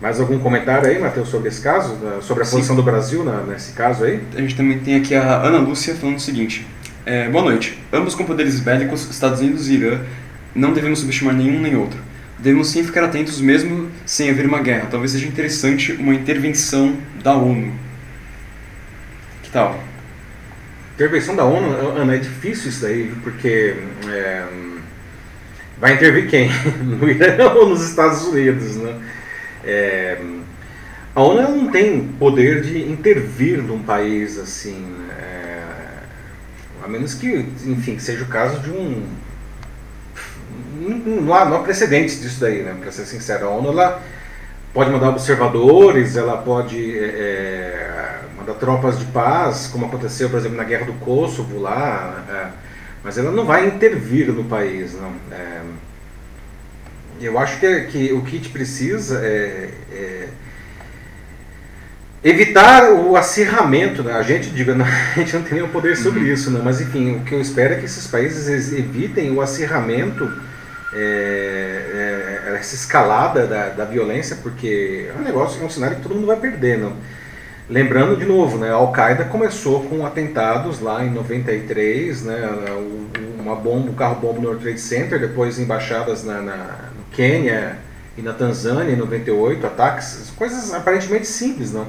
[0.00, 1.96] Mais algum comentário aí, Matheus, sobre esse caso?
[2.22, 2.56] Sobre a Sim.
[2.56, 4.22] posição do Brasil na, nesse caso aí?
[4.36, 6.64] A gente também tem aqui a Ana Lúcia falando o seguinte.
[7.04, 7.82] É, boa noite.
[7.92, 10.00] Ambos com poderes bélicos, Estados Unidos e Irã,
[10.54, 11.98] não devemos subestimar nenhum nem outro.
[12.38, 14.86] Devemos sim ficar atentos mesmo sem haver uma guerra.
[14.88, 17.87] Talvez seja interessante uma intervenção da ONU.
[19.48, 19.82] Que tal?
[20.94, 23.74] Intervenção da ONU, Ana, é difícil isso daí, porque...
[24.06, 24.68] É
[25.80, 26.50] vai intervir quem?
[26.82, 28.94] No Irã ou nos Estados Unidos, né?
[29.64, 30.18] É,
[31.14, 35.62] a ONU não tem poder de intervir num país assim, é,
[36.82, 39.02] a menos que, enfim, seja o caso de um
[40.80, 42.76] não há, não há precedentes disso daí, né?
[42.80, 44.02] Para ser sincero, a ONU ela
[44.72, 47.87] pode mandar observadores, ela pode é,
[48.48, 52.24] é, mandar tropas de paz, como aconteceu, por exemplo, na guerra do Kosovo lá.
[52.28, 52.68] É,
[53.04, 55.12] mas ela não vai intervir no país, não.
[55.30, 55.60] É,
[57.20, 60.28] eu acho que, que o que a gente precisa é, é
[62.22, 64.12] evitar o acirramento, né?
[64.12, 66.32] a gente diga, não, a gente não tem nenhum poder sobre uhum.
[66.32, 70.30] isso, não, mas enfim, o que eu espero é que esses países evitem o acirramento,
[70.92, 76.02] é, é, essa escalada da, da violência, porque é um negócio, é um cenário que
[76.02, 76.96] todo mundo vai perder, não.
[77.68, 82.48] Lembrando de novo, né, a Al-Qaeda começou com atentados lá em 93, né,
[83.38, 86.56] uma bomba, um carro-bomba no World Trade Center, depois embaixadas na, na,
[86.96, 87.76] no Quênia
[88.16, 91.86] e na Tanzânia em 98, ataques, coisas aparentemente simples, não?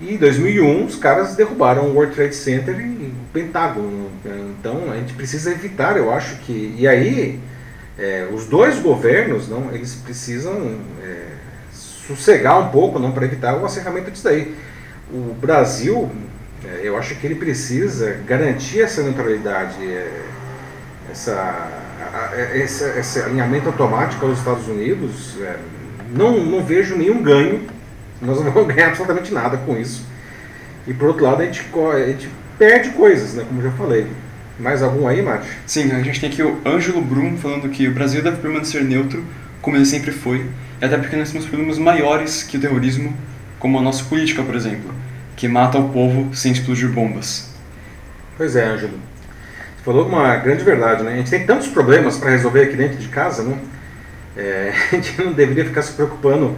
[0.00, 4.10] E em 2001 os caras derrubaram o World Trade Center e o Pentágono.
[4.24, 4.52] Né?
[4.58, 6.74] Então a gente precisa evitar, eu acho que.
[6.76, 7.38] E aí
[7.96, 11.26] é, os dois governos, não, eles precisam é,
[11.72, 14.56] sossegar um pouco, não, para evitar o acerramento disso daí.
[15.12, 16.10] O Brasil,
[16.64, 20.22] é, eu acho que ele precisa garantir essa neutralidade, é,
[21.10, 21.68] essa,
[22.54, 25.36] esse, esse, alinhamento automático aos Estados Unidos.
[26.14, 27.66] Não, não vejo nenhum ganho,
[28.22, 30.06] nós não vamos ganhar absolutamente nada com isso.
[30.86, 34.06] E por outro lado, a gente, a gente perde coisas, né, como já falei.
[34.58, 35.46] Mais algum aí, Mate?
[35.66, 39.24] Sim, a gente tem aqui o Ângelo Brum falando que o Brasil deve permanecer neutro,
[39.60, 40.46] como ele sempre foi,
[40.80, 43.14] até porque nós temos problemas maiores que o terrorismo,
[43.58, 45.01] como a nossa política, por exemplo,
[45.36, 47.50] que mata o povo sem explodir bombas.
[48.36, 48.98] Pois é, Ângelo.
[49.76, 51.14] Você falou uma grande verdade, né?
[51.14, 53.58] A gente tem tantos problemas para resolver aqui dentro de casa, né?
[54.36, 56.56] É, a gente não deveria ficar se preocupando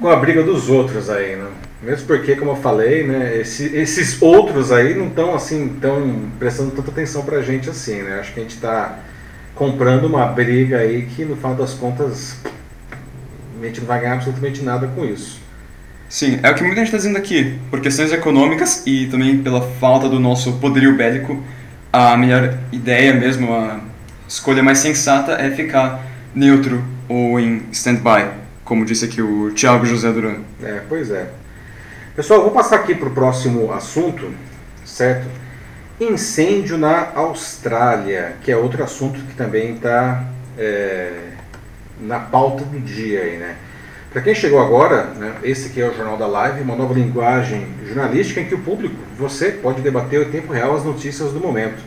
[0.00, 1.48] com a briga dos outros aí, né?
[1.82, 6.70] Mesmo porque, como eu falei, né, esse, esses outros aí não estão assim, tão prestando
[6.70, 8.20] tanta atenção pra gente assim, né?
[8.20, 8.98] Acho que a gente está
[9.54, 12.38] comprando uma briga aí que no final das contas
[13.60, 15.43] a gente não vai ganhar absolutamente nada com isso.
[16.14, 17.58] Sim, é o que muita gente está dizendo aqui.
[17.68, 21.42] Por questões econômicas e também pela falta do nosso poderio bélico,
[21.92, 23.80] a melhor ideia mesmo, a
[24.28, 28.30] escolha mais sensata é ficar neutro ou em stand-by,
[28.64, 30.36] como disse aqui o Thiago José Duran.
[30.62, 31.30] É, pois é.
[32.14, 34.32] Pessoal, vou passar aqui para o próximo assunto,
[34.84, 35.26] certo?
[35.98, 40.22] Incêndio na Austrália, que é outro assunto que também está
[40.56, 41.10] é,
[42.00, 43.56] na pauta do dia aí, né?
[44.14, 47.66] Para quem chegou agora, né, esse aqui é o Jornal da Live, uma nova linguagem
[47.84, 51.82] jornalística em que o público, você, pode debater em tempo real as notícias do momento.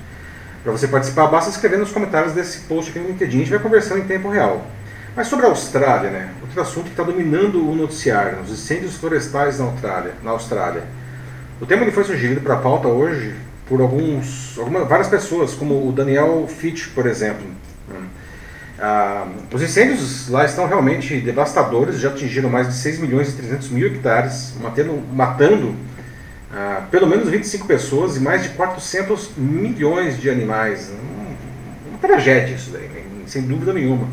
[0.62, 3.60] Para você participar, basta escrever nos comentários desse post aqui no LinkedIn, a gente vai
[3.60, 4.68] conversando em tempo real.
[5.16, 6.30] Mas sobre a Austrália, né?
[6.42, 10.12] Outro assunto que está dominando o noticiário, os incêndios florestais na Austrália.
[10.22, 10.84] Na Austrália.
[11.62, 13.36] O tema ele foi sugerido para a pauta hoje
[13.70, 17.48] por alguns, algumas, várias pessoas, como o Daniel Fitch, por exemplo.
[18.80, 23.70] Ah, os incêndios lá estão realmente devastadores, já atingiram mais de 6 milhões e 300
[23.70, 25.76] mil hectares, matando, matando
[26.54, 30.92] ah, pelo menos 25 pessoas e mais de 400 milhões de animais.
[31.90, 33.02] uma tragédia isso daí, né?
[33.26, 34.08] sem dúvida nenhuma.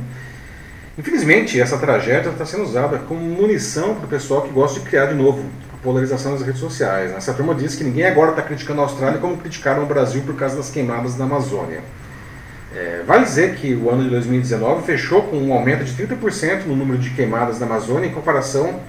[0.97, 5.07] Infelizmente, essa tragédia está sendo usada como munição para o pessoal que gosta de criar
[5.07, 7.13] de novo a polarização nas redes sociais.
[7.13, 10.37] Essa turma diz que ninguém agora está criticando a Austrália como criticaram o Brasil por
[10.37, 11.81] causa das queimadas na Amazônia.
[12.75, 16.75] É, vale dizer que o ano de 2019 fechou com um aumento de 30% no
[16.75, 18.81] número de queimadas na Amazônia em comparação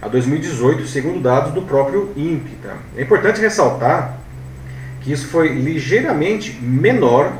[0.00, 2.56] a 2018, segundo dados do próprio INPE.
[2.62, 2.76] Tá?
[2.96, 4.18] É importante ressaltar
[5.00, 7.32] que isso foi ligeiramente menor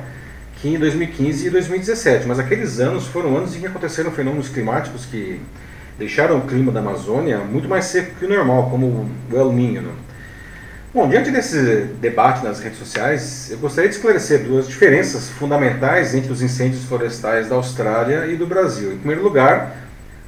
[0.57, 5.07] que em 2015 e 2017, mas aqueles anos foram anos em que aconteceram fenômenos climáticos
[5.07, 5.41] que
[5.99, 9.83] deixaram o clima da Amazônia muito mais seco que o normal, como o El Niño.
[9.83, 9.93] Né?
[10.95, 11.57] Bom, diante desse
[12.03, 17.49] debate nas redes sociais, eu gostaria de esclarecer duas diferenças fundamentais entre os incêndios florestais
[17.49, 18.93] da Austrália e do Brasil.
[18.93, 19.75] Em primeiro lugar,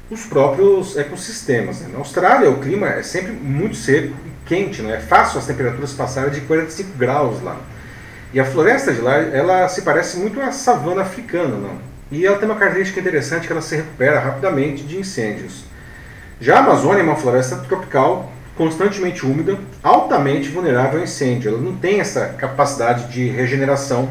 [0.09, 1.81] os próprios ecossistemas.
[1.81, 1.89] Né?
[1.93, 5.93] Na Austrália, o clima é sempre muito seco e quente, não é fácil as temperaturas
[5.93, 7.57] passarem de 45 graus lá.
[8.33, 11.77] E a floresta de lá, ela se parece muito à savana africana, não?
[12.09, 15.63] E ela tem uma característica interessante que ela se recupera rapidamente de incêndios.
[16.41, 21.49] Já a Amazônia é uma floresta tropical constantemente úmida, altamente vulnerável a incêndio.
[21.49, 24.09] Ela não tem essa capacidade de regeneração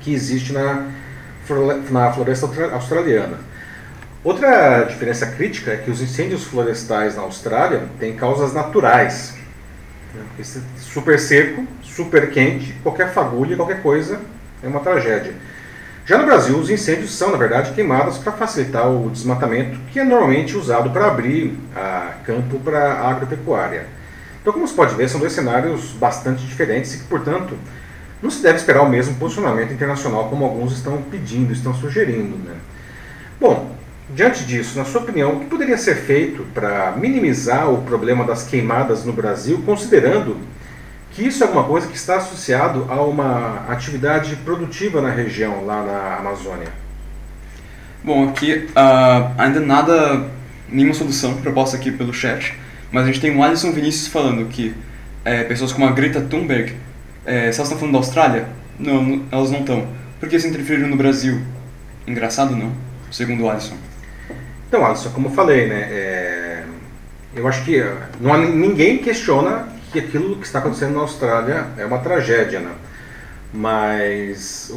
[0.00, 0.86] que existe na,
[1.90, 3.38] na floresta australiana.
[4.22, 9.34] Outra diferença crítica é que os incêndios florestais na Austrália têm causas naturais.
[10.78, 14.20] Super seco, super quente, qualquer fagulha, qualquer coisa
[14.62, 15.34] é uma tragédia.
[16.06, 20.04] Já no Brasil, os incêndios são, na verdade, queimadas para facilitar o desmatamento, que é
[20.04, 23.86] normalmente usado para abrir a campo para a agropecuária.
[24.42, 27.56] Então, como se pode ver, são dois cenários bastante diferentes e que, portanto,
[28.20, 32.36] não se deve esperar o mesmo posicionamento internacional como alguns estão pedindo, estão sugerindo.
[32.36, 32.54] Né?
[33.40, 33.74] Bom,
[34.10, 38.42] diante disso, na sua opinião, o que poderia ser feito para minimizar o problema das
[38.42, 40.36] queimadas no Brasil, considerando
[41.14, 45.82] que isso é uma coisa que está associado a uma atividade produtiva na região, lá
[45.82, 46.68] na Amazônia?
[48.02, 50.28] Bom, aqui uh, ainda nada,
[50.68, 52.58] nenhuma solução proposta aqui pelo chat,
[52.90, 54.74] mas a gente tem o Alisson Vinícius falando que
[55.24, 56.74] é, pessoas como a Greta Thunberg,
[57.24, 58.48] é, se elas estão falando da Austrália,
[58.78, 59.86] não, não elas não estão.
[60.18, 61.40] Por que se interferiram no Brasil?
[62.06, 62.72] Engraçado não,
[63.10, 63.76] segundo o Alisson.
[64.68, 66.64] Então, Alisson, como eu falei, né, é,
[67.36, 67.82] eu acho que
[68.20, 72.72] não há, ninguém questiona que aquilo que está acontecendo na Austrália é uma tragédia, né?
[73.52, 74.74] Mas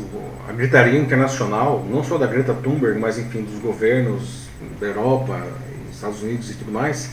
[0.47, 4.47] a gritaria internacional, não só da Greta Thunberg, mas enfim dos governos
[4.80, 5.41] da Europa,
[5.91, 7.10] Estados Unidos e tudo mais,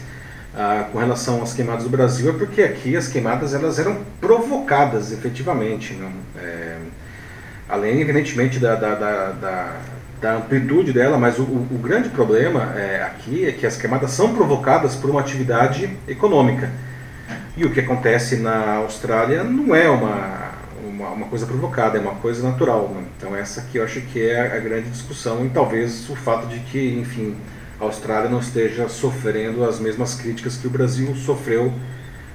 [0.54, 5.10] ah, com relação às queimadas do Brasil, é porque aqui as queimadas elas eram provocadas
[5.10, 6.12] efetivamente, né?
[6.36, 6.76] É,
[7.66, 9.76] além evidentemente da, da, da, da
[10.20, 14.34] da amplitude dela, mas o, o, grande problema é, aqui é que as queimadas são
[14.34, 16.70] provocadas por uma atividade econômica.
[17.56, 20.50] E o que acontece na Austrália não é uma,
[20.84, 22.90] uma, uma coisa provocada, é uma coisa natural.
[22.94, 23.04] Né?
[23.16, 26.58] Então essa aqui eu acho que é a grande discussão e talvez o fato de
[26.60, 27.36] que, enfim,
[27.80, 31.72] a Austrália não esteja sofrendo as mesmas críticas que o Brasil sofreu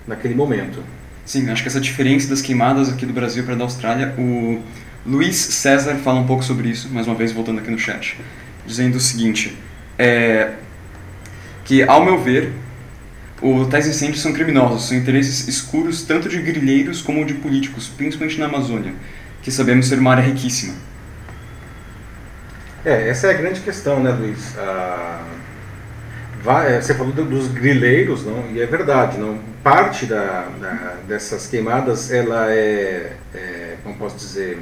[0.07, 0.81] naquele momento.
[1.25, 4.61] Sim, acho que essa diferença das queimadas aqui do Brasil para da Austrália, o
[5.05, 8.17] Luiz César fala um pouco sobre isso, mais uma vez voltando aqui no chat,
[8.65, 9.55] dizendo o seguinte,
[9.97, 10.53] é,
[11.65, 12.51] que ao meu ver,
[13.41, 18.39] os tais incêndios são criminosos, são interesses escuros tanto de grileiros como de políticos, principalmente
[18.39, 18.93] na Amazônia,
[19.41, 20.73] que sabemos ser uma área riquíssima.
[22.83, 24.57] É, essa é a grande questão, né, Luiz?
[24.57, 25.23] Ah,
[26.65, 28.49] é, você falou dos grileiros, não?
[28.51, 29.39] E é verdade, não?
[29.61, 34.57] Parte da, da dessas queimadas, ela é, é, como posso dizer,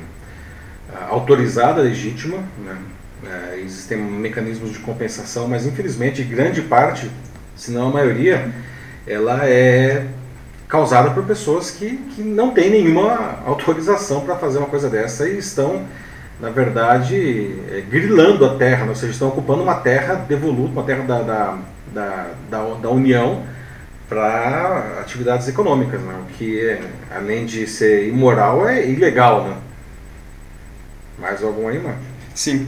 [1.09, 2.77] autorizada, legítima, né?
[3.25, 7.09] É, existem mecanismos de compensação, mas infelizmente grande parte,
[7.55, 8.51] se não a maioria,
[9.07, 10.05] ela é
[10.67, 15.37] causada por pessoas que, que não têm nenhuma autorização para fazer uma coisa dessa e
[15.37, 15.85] estão,
[16.41, 18.89] na verdade, é, grilando a terra, né?
[18.89, 21.57] ou seja, estão ocupando uma terra devoluta, uma terra da, da,
[21.93, 23.43] da, da, da União
[24.09, 26.15] para atividades econômicas, né?
[26.21, 26.81] o que, é,
[27.15, 29.45] além de ser imoral, é ilegal.
[29.45, 29.57] Né?
[31.17, 31.97] Mais algum aí, mano?
[32.35, 32.67] Sim.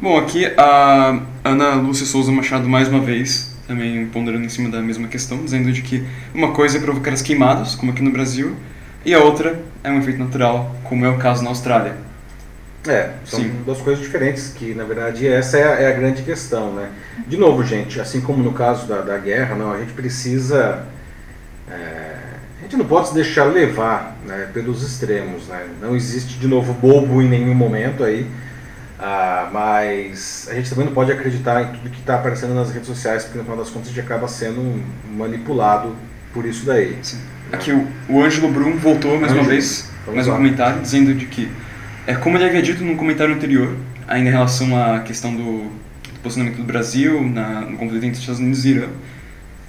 [0.00, 4.80] Bom, aqui a Ana Lúcia Souza Machado mais uma vez também ponderando em cima da
[4.80, 6.04] mesma questão, dizendo de que
[6.34, 8.56] uma coisa é provocar as queimadas, como aqui no Brasil,
[9.04, 11.94] e a outra é um efeito natural, como é o caso na Austrália.
[12.86, 13.52] É, são Sim.
[13.66, 16.88] duas coisas diferentes, que na verdade essa é a, é a, grande questão, né?
[17.26, 20.86] De novo, gente, assim como no caso da, da guerra, não, a gente precisa...
[21.70, 22.16] É,
[22.58, 25.66] a gente não pode se deixar levar né, pelos extremos, né?
[25.80, 28.26] Não existe, de novo, bobo em nenhum momento aí,
[28.98, 32.88] ah, mas a gente também não pode acreditar em tudo que está aparecendo nas redes
[32.88, 34.82] sociais, porque no final das contas a gente acaba sendo
[35.16, 35.94] manipulado
[36.34, 36.98] por isso daí.
[37.02, 37.20] Sim.
[37.52, 41.26] Aqui o, o Ângelo Brum voltou mais Ângelo, uma vez, mais um comentário, dizendo de
[41.26, 41.48] que,
[42.06, 46.20] é, como ele havia dito no comentário anterior, ainda em relação à questão do, do
[46.22, 48.88] posicionamento do Brasil na, no conflito entre Estados Unidos e Irã,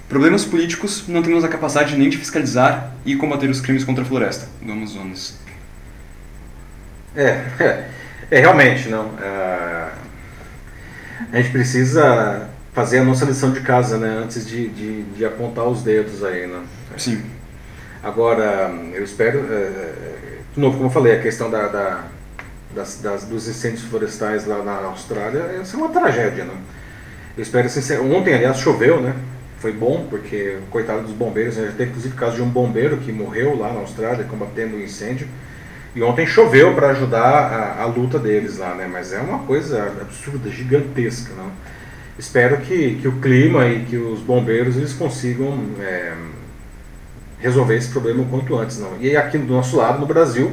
[0.08, 4.06] problemas políticos não temos a capacidade nem de fiscalizar e combater os crimes contra a
[4.06, 5.38] floresta do Amazonas.
[7.14, 7.99] É, é.
[8.30, 9.10] É, realmente, não.
[9.20, 9.88] É,
[11.32, 14.20] a gente precisa fazer a nossa lição de casa, né?
[14.22, 16.62] Antes de, de, de apontar os dedos aí, né?
[16.96, 17.22] Sim.
[18.02, 19.46] Agora, eu espero...
[19.50, 19.92] É,
[20.54, 22.04] de novo, como eu falei, a questão da, da
[22.74, 26.54] das, das, dos incêndios florestais lá na Austrália, essa é uma tragédia, né?
[27.36, 29.14] Eu espero, assim, ontem, aliás, choveu, né?
[29.58, 31.66] Foi bom, porque coitado dos bombeiros, né?
[31.66, 34.82] já teve inclusive caso de um bombeiro que morreu lá na Austrália combatendo o um
[34.82, 35.28] incêndio.
[35.94, 38.88] E ontem choveu para ajudar a, a, luta deles lá, né?
[38.90, 41.50] Mas é uma coisa absurda, gigantesca, não?
[42.18, 46.12] Espero que, que o clima e que os bombeiros eles consigam é,
[47.40, 48.92] resolver esse problema o quanto antes, não?
[49.00, 50.52] E aqui do nosso lado, no Brasil,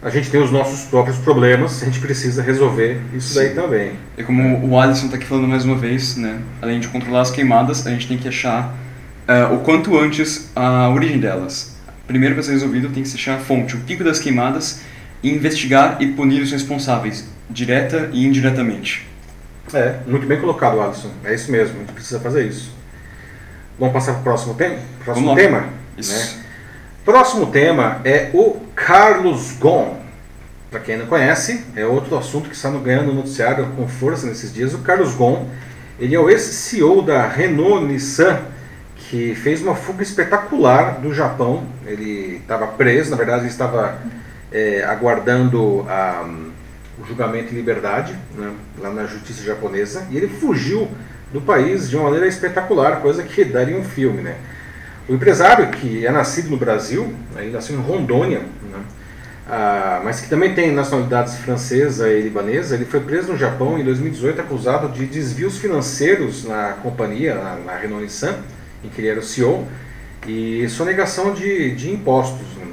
[0.00, 3.40] a gente tem os nossos próprios problemas, a gente precisa resolver isso Sim.
[3.40, 3.92] daí também.
[4.16, 6.40] E como o Alisson está aqui falando mais uma vez, né?
[6.62, 8.76] Além de controlar as queimadas, a gente tem que achar
[9.28, 11.75] uh, o quanto antes a origem delas
[12.06, 14.80] primeiro para ser resolvido tem que se achar a fonte, o pico das queimadas,
[15.22, 19.06] e investigar e punir os responsáveis, direta e indiretamente.
[19.74, 21.10] É, muito bem colocado, Alisson.
[21.24, 22.72] É isso mesmo, a gente precisa fazer isso.
[23.78, 24.78] Vamos passar para o próximo, tema?
[25.04, 25.66] próximo tema?
[25.98, 26.36] Isso.
[26.38, 26.44] Né?
[27.04, 30.00] Próximo tema é o Carlos Gon.
[30.70, 34.74] Para quem não conhece, é outro assunto que está ganhando noticiário com força nesses dias.
[34.74, 35.48] O Carlos Gon,
[35.98, 38.40] ele é o ex-CEO da Renault Nissan,
[39.08, 41.64] que fez uma fuga espetacular do Japão.
[41.86, 43.98] Ele estava preso, na verdade, ele estava
[44.50, 46.28] é, aguardando a,
[46.98, 50.88] o julgamento em liberdade, né, lá na justiça japonesa, e ele fugiu
[51.32, 54.22] do país de uma maneira espetacular, coisa que daria um filme.
[54.22, 54.36] Né?
[55.08, 58.80] O empresário, que é nascido no Brasil, né, ele nasceu em Rondônia, né,
[59.48, 63.84] ah, mas que também tem nacionalidades francesa e libanesa, ele foi preso no Japão em
[63.84, 68.34] 2018 acusado de desvios financeiros na companhia, na, na Renault Nissan,
[68.84, 69.66] em que ele era o CEO,
[70.26, 72.46] e sonegação de, de impostos.
[72.56, 72.66] Né?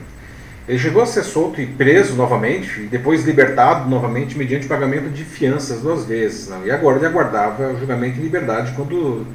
[0.68, 5.24] Ele chegou a ser solto e preso novamente, e depois libertado novamente mediante pagamento de
[5.24, 6.48] fianças duas vezes.
[6.48, 6.62] Né?
[6.66, 9.28] E agora ele aguardava o julgamento em liberdade quando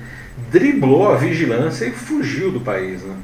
[0.50, 3.02] driblou a vigilância e fugiu do país.
[3.02, 3.14] Né?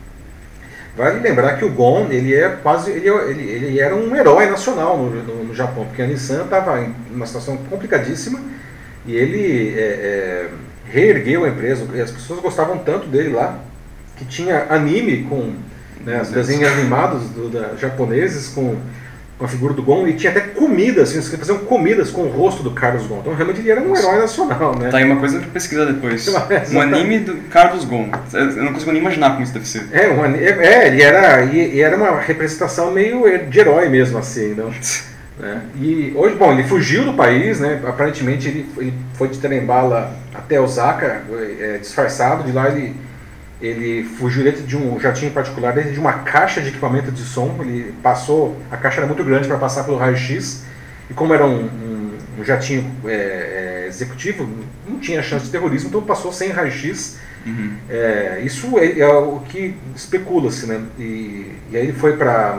[0.96, 4.96] Vale lembrar que o Gon ele é quase ele, ele, ele era um herói nacional
[4.96, 8.40] no, no, no Japão, porque a Nissan estava em uma situação complicadíssima
[9.04, 10.48] e ele é, é,
[10.94, 11.84] reergueu a empresa.
[12.00, 13.58] As pessoas gostavam tanto dele lá
[14.16, 15.52] que tinha anime com
[16.04, 18.76] né, desenhos animados do, da, japoneses com
[19.36, 22.28] com a figura do Gon, e tinha até comidas, assim, você faziam comidas com o
[22.28, 23.18] rosto do Carlos Gon.
[23.18, 24.90] Então realmente ele era um herói nacional, né?
[24.90, 26.28] Tá aí uma coisa pra pesquisar depois.
[26.72, 28.10] um anime do Carlos Gon.
[28.32, 29.88] Eu não consigo nem imaginar como isso deve ser.
[29.90, 34.54] É, um, é ele era, e, e, era uma representação meio de herói mesmo, assim,
[34.54, 34.72] não?
[35.38, 35.62] Né?
[35.76, 37.82] E hoje, bom, ele fugiu do país, né?
[37.86, 41.22] Aparentemente ele, ele foi de Trembala até Osaka,
[41.60, 42.44] é, disfarçado.
[42.44, 42.94] De lá ele
[43.60, 47.56] ele fugiu dentro de um jatinho particular, dentro de uma caixa de equipamento de som.
[47.60, 50.64] Ele passou, a caixa era muito grande para passar pelo raio-x,
[51.08, 54.48] e como era um, um, um jatinho é, é, executivo,
[54.86, 57.18] não tinha chance de terrorismo, então passou sem raio-x.
[57.46, 57.76] Uhum.
[57.88, 60.82] É, isso é, é, o que especula-se, né?
[60.98, 62.58] E, e, aí ele foi para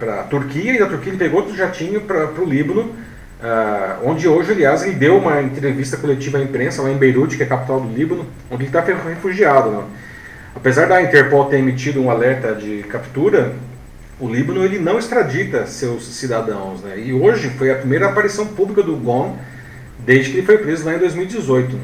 [0.00, 2.94] a Turquia, e da Turquia ele pegou outro jatinho para o Líbano,
[3.36, 7.42] Uh, onde hoje, aliás, ele deu uma entrevista coletiva à imprensa lá em Beirute, que
[7.42, 9.70] é a capital do Líbano, onde ele está refugiado.
[9.70, 9.84] Né?
[10.54, 13.52] Apesar da Interpol ter emitido um alerta de captura,
[14.18, 16.80] o Líbano ele não extradita seus cidadãos.
[16.80, 16.98] Né?
[16.98, 19.36] E hoje foi a primeira aparição pública do GON
[19.98, 21.78] desde que ele foi preso lá em 2018.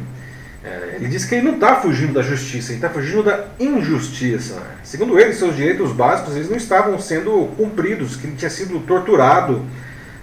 [0.65, 4.63] É, ele diz que ele não está fugindo da justiça, ele está fugindo da injustiça.
[4.85, 9.65] Segundo ele, seus direitos básicos eles não estavam sendo cumpridos, que ele tinha sido torturado,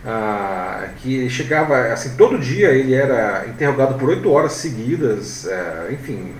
[0.05, 6.33] ah, que chegava, assim, todo dia ele era interrogado por oito horas seguidas, é, enfim,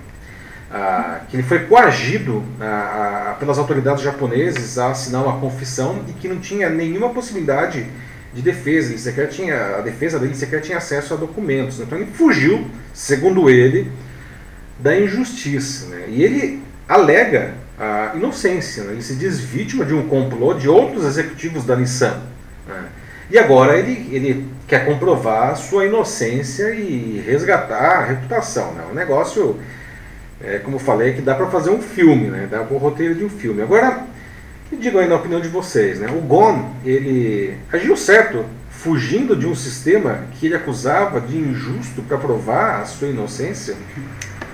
[0.72, 6.12] ah, que ele foi coagido ah, ah, pelas autoridades japonesas a assinar uma confissão e
[6.12, 7.90] que não tinha nenhuma possibilidade de
[8.34, 11.80] defesa, ele sequer tinha, a defesa dele sequer tinha acesso a documentos.
[11.80, 13.90] Então ele fugiu, segundo ele,
[14.78, 15.86] da injustiça.
[15.86, 16.04] Né?
[16.08, 18.92] E ele alega a inocência, né?
[18.92, 22.20] ele se diz vítima de um complô de outros executivos da Nissan.
[22.68, 22.84] Né?
[23.30, 28.72] E agora ele, ele quer comprovar sua inocência e resgatar a reputação.
[28.74, 28.84] Né?
[28.90, 29.58] Um negócio
[30.42, 32.48] é, como eu falei, que dá para fazer um filme, né?
[32.50, 33.60] dá para o roteiro de um filme.
[33.60, 34.06] Agora,
[34.70, 36.08] que digo aí na opinião de vocês, né?
[36.08, 42.16] o Gon, ele agiu certo, fugindo de um sistema que ele acusava de injusto para
[42.16, 43.74] provar a sua inocência?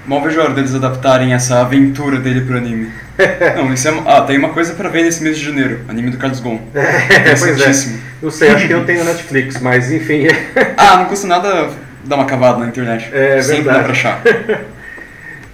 [0.06, 2.90] Mal vejo a hora deles adaptarem essa aventura dele pro anime.
[3.56, 4.02] Não, isso é.
[4.06, 6.60] Ah, tem uma coisa para ver nesse mês de janeiro: anime do Carlos Gon.
[6.74, 7.98] É, pois é.
[8.22, 10.28] Não sei, acho que tem no Netflix, mas enfim.
[10.78, 11.70] ah, não custa nada
[12.04, 13.10] dar uma cavada na internet.
[13.12, 13.78] É, Sempre verdade.
[13.78, 14.22] dá pra achar.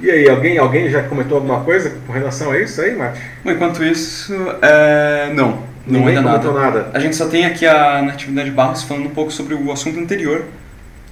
[0.03, 3.21] E aí, alguém, alguém já comentou alguma coisa com relação a isso aí, Mate?
[3.45, 5.33] Enquanto isso, é...
[5.33, 5.71] não.
[5.87, 6.79] Não Ninguém ainda comentou nada.
[6.83, 6.91] nada.
[6.93, 10.45] A gente só tem aqui a Natividade Barros falando um pouco sobre o assunto anterior.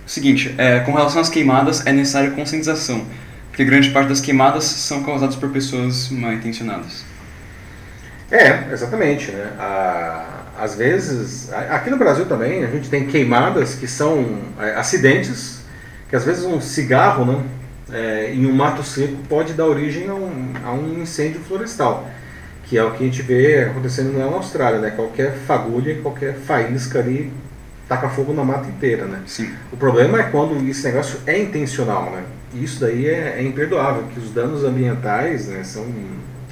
[0.06, 3.04] Seguinte, é, com relação às queimadas, é necessária conscientização,
[3.48, 7.04] porque grande parte das queimadas são causadas por pessoas mal intencionadas.
[8.30, 9.30] É, exatamente.
[9.30, 9.52] Né?
[9.58, 10.24] A,
[10.58, 15.60] às vezes, aqui no Brasil também, a gente tem queimadas que são é, acidentes,
[16.08, 17.40] que às vezes um cigarro né,
[17.92, 22.08] é, em um mato seco pode dar origem a um, a um incêndio florestal,
[22.64, 24.80] que é o que a gente vê acontecendo na Austrália.
[24.80, 24.90] Né?
[24.90, 27.32] Qualquer fagulha, qualquer faísca ali
[27.88, 29.04] taca fogo na mata inteira.
[29.06, 29.22] Né?
[29.26, 29.52] Sim.
[29.72, 32.22] O problema é quando esse negócio é intencional, né?
[32.54, 35.86] Isso daí é, é imperdoável, que os danos ambientais né, são,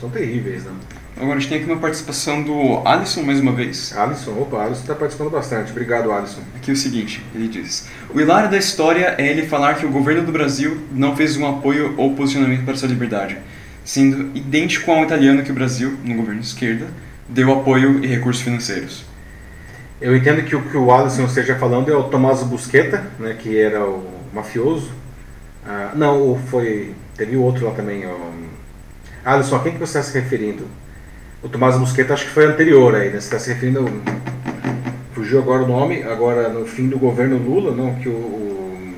[0.01, 0.73] são terríveis, né?
[1.21, 3.93] Agora a gente tem aqui uma participação do Alisson mais uma vez.
[3.97, 5.73] Alisson, opa, Alisson está participando bastante.
[5.73, 6.41] Obrigado, Alisson.
[6.55, 9.91] Aqui é o seguinte, ele diz: O hilário da história é ele falar que o
[9.91, 13.37] governo do Brasil não fez um apoio ou posicionamento para sua liberdade,
[13.85, 16.87] sendo idêntico ao italiano que o Brasil, no governo de esquerda,
[17.29, 19.05] deu apoio e recursos financeiros.
[20.01, 23.59] Eu entendo que o que o Alisson esteja falando é o Tommaso Busquetta, né, que
[23.59, 24.93] era o mafioso.
[25.67, 26.95] Ah, não, foi.
[27.17, 28.07] Teve outro lá também.
[28.07, 28.33] O,
[29.25, 30.65] Alisson, a quem que você está se referindo?
[31.43, 33.13] O Tommaso Busquetta acho que foi anterior aí, né?
[33.13, 33.81] Você está se referindo.
[33.81, 34.19] ao-
[35.15, 38.95] Fugiu agora o nome, agora no fim do governo Lula, não, que o, o-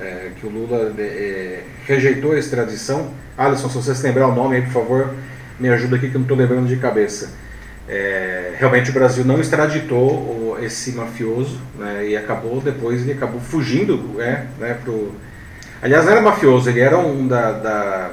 [0.00, 3.10] é, que o Lula é, rejeitou a extradição.
[3.36, 5.14] Alisson, se você se lembrar o nome aí, por favor,
[5.58, 7.30] me ajuda aqui que eu não estou lembrando de cabeça.
[7.88, 14.20] É, realmente o Brasil não extraditou esse mafioso né, e acabou depois ele acabou fugindo
[14.22, 15.10] é, né, pro
[15.82, 18.10] aliás não era mafioso ele era um da, da-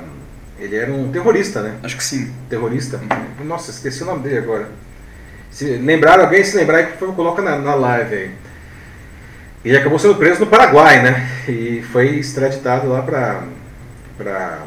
[0.60, 1.76] ele era um terrorista né?
[1.84, 2.32] Acho que sim.
[2.50, 3.00] terrorista.
[3.44, 4.70] Nossa esqueci o nome dele agora.
[5.50, 8.32] Se lembrar alguém se lembrar favor coloca na, na live aí.
[9.64, 11.30] Ele acabou sendo preso no Paraguai né?
[11.48, 13.44] E foi extraditado lá para
[14.18, 14.64] para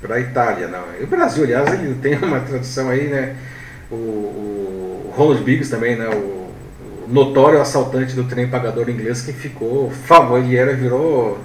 [0.00, 0.84] para Itália não.
[1.00, 3.36] E o Brasil aliás ele tem uma tradição aí né?
[3.90, 6.08] O, o, o Ronald Biggs também, né?
[6.08, 6.42] O,
[7.04, 11.38] o notório assaltante do trem pagador inglês que ficou famoso, ele era, virou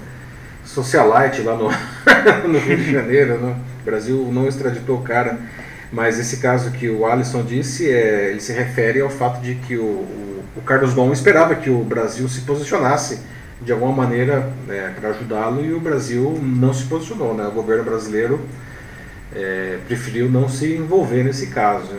[0.68, 1.70] socialite lá no,
[2.48, 3.56] no Rio de Janeiro, né?
[3.80, 5.38] O Brasil não extraditou o cara,
[5.90, 9.76] mas esse caso que o Alisson disse, é, ele se refere ao fato de que
[9.76, 13.20] o, o, o Carlos Gomes esperava que o Brasil se posicionasse
[13.60, 14.52] de alguma maneira
[15.00, 17.46] para ajudá-lo e o Brasil não se posicionou, né?
[17.46, 18.40] O governo brasileiro
[19.34, 21.96] é, preferiu não se envolver nesse caso.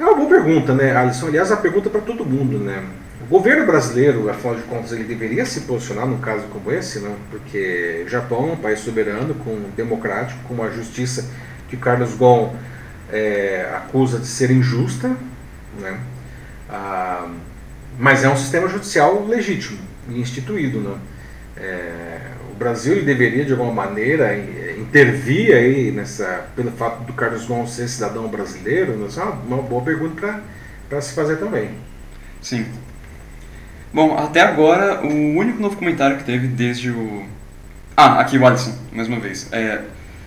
[0.00, 1.26] É uma boa pergunta, né, Alisson?
[1.26, 2.82] Aliás, a pergunta para todo mundo, né?
[3.28, 7.14] Governo brasileiro, afinal de contas, ele deveria se posicionar num caso como esse, né?
[7.30, 11.28] Porque o Japão é um país soberano, com democrático, com uma justiça
[11.68, 12.56] que Carlos Ghosn
[13.12, 15.14] é, acusa de ser injusta,
[15.78, 16.00] né?
[16.70, 17.28] Ah,
[17.98, 20.96] mas é um sistema judicial legítimo e instituído, né?
[21.54, 22.20] É,
[22.50, 24.38] o Brasil ele deveria de alguma maneira
[24.78, 29.62] intervir aí nessa pelo fato do Carlos Ghosn ser cidadão brasileiro, essa é uma, uma
[29.62, 30.42] boa pergunta
[30.88, 31.72] para se fazer também.
[32.40, 32.64] Sim.
[33.92, 37.24] Bom, até agora o único novo comentário que teve desde o
[38.00, 39.48] ah, aqui o Alisson, mais uma vez.
[39.50, 39.80] É,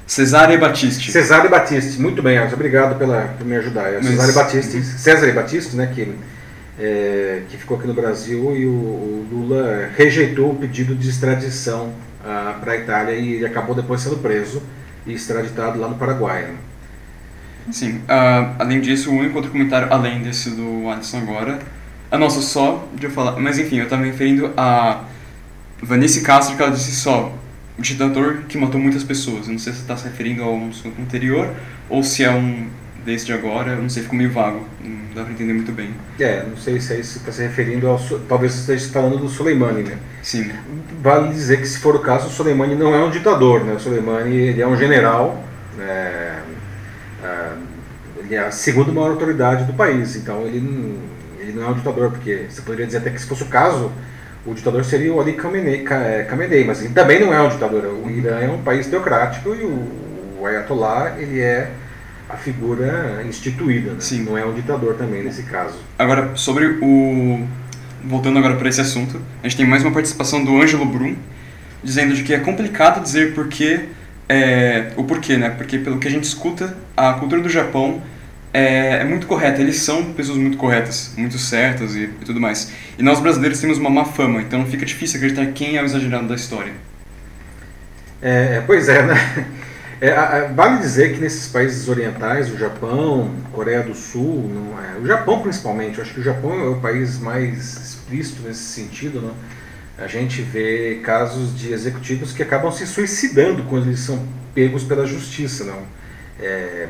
[0.05, 1.09] Cesare Battisti.
[1.09, 3.93] Cesare Battisti, muito bem, Alisson, obrigado pela, por me ajudar.
[3.93, 4.01] É.
[4.01, 4.83] Cesare Battisti, uhum.
[4.83, 6.13] Cesare Battisti, né, que,
[6.77, 11.93] é, que ficou aqui no Brasil e o, o, Lula rejeitou o pedido de extradição
[12.25, 14.61] ah, para a Itália e ele acabou depois sendo preso
[15.07, 16.41] e extraditado lá no Paraguai.
[16.43, 16.55] Né?
[17.71, 21.57] Sim, uh, além disso, o único outro comentário, além desse do Alisson agora,
[22.11, 25.05] a nossa só de eu falar, mas enfim, eu estava me referindo a
[25.81, 27.33] Vanessa Castro, que ela disse só,
[27.79, 29.47] um ditador que matou muitas pessoas.
[29.47, 31.49] Eu não sei se está se referindo a um assunto anterior
[31.89, 32.67] ou se é um
[33.03, 35.89] desde agora, eu não sei, ficou meio vago, não dá para entender muito bem.
[36.19, 37.99] É, não sei se é isso está se referindo ao.
[38.27, 39.97] Talvez você esteja falando do Soleimani, né?
[40.21, 40.51] Sim.
[41.01, 43.73] Vale dizer que, se for o caso, o Soleimani não é um ditador, né?
[43.73, 45.43] O Soleimani ele é um general,
[45.79, 46.39] é,
[47.23, 47.49] é,
[48.19, 50.95] ele é a segunda maior autoridade do país, então ele não,
[51.51, 53.91] ele não é um ditador, porque você poderia dizer até que, se fosse o caso,
[54.45, 55.83] o ditador seria o Ali Khamenei,
[56.27, 57.85] Khamenei, mas ele também não é um ditador.
[57.85, 61.69] O Irã é um país teocrático e o, o Ayatollah ele é
[62.27, 63.97] a figura instituída, né?
[63.99, 64.23] Sim.
[64.23, 65.75] não é um ditador também nesse caso.
[65.99, 67.45] Agora, sobre o...
[68.03, 71.15] Voltando agora para esse assunto, a gente tem mais uma participação do Ângelo Brum,
[71.83, 73.89] dizendo de que é complicado dizer porquê,
[74.27, 75.51] é, o porquê, né?
[75.51, 78.01] Porque pelo que a gente escuta, a cultura do Japão
[78.53, 79.61] é, é, muito correta.
[79.61, 82.71] Eles são pessoas muito corretas, muito certas e, e, tudo mais.
[82.97, 86.27] E nós brasileiros temos uma má fama, então fica difícil acreditar quem é o exagerado
[86.27, 86.73] da história.
[88.21, 89.47] É, é pois é, né?
[89.99, 94.49] É, vale dizer que nesses países orientais, o Japão, Coreia do Sul,
[94.83, 98.63] é, o Japão principalmente, eu acho que o Japão é o país mais explícito nesse
[98.63, 99.31] sentido, né?
[99.99, 104.25] a gente vê casos de executivos que acabam se suicidando quando eles são
[104.55, 105.63] pegos pela justiça.
[105.65, 105.83] Não?
[106.39, 106.87] É,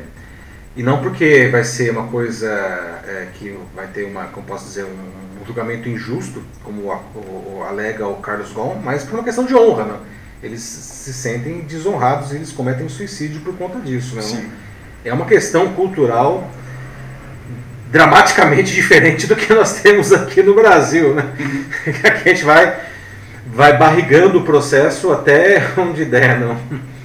[0.74, 4.84] e não porque vai ser uma coisa é, que vai ter uma, como posso dizer,
[4.84, 9.24] um, um julgamento injusto, como o, o, o, alega o Carlos Ghosn, mas por uma
[9.24, 9.84] questão de honra.
[9.84, 9.96] Né?
[10.42, 14.16] Eles se sentem desonrados e eles cometem suicídio por conta disso.
[14.16, 14.50] Né?
[15.04, 16.50] É uma questão cultural
[17.90, 21.14] dramaticamente diferente do que nós temos aqui no Brasil.
[21.14, 21.34] Né?
[21.38, 21.64] Uhum.
[22.02, 22.80] aqui a gente vai,
[23.46, 26.40] vai barrigando o processo até onde der.
[26.40, 26.58] Não?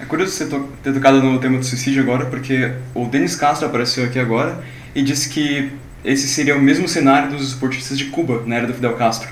[0.07, 0.45] Curioso você
[0.83, 4.63] ter tocado no tema do suicídio agora, porque o Denis Castro apareceu aqui agora
[4.95, 5.71] e disse que
[6.03, 9.29] esse seria o mesmo cenário dos esportistas de Cuba na era do Fidel Castro.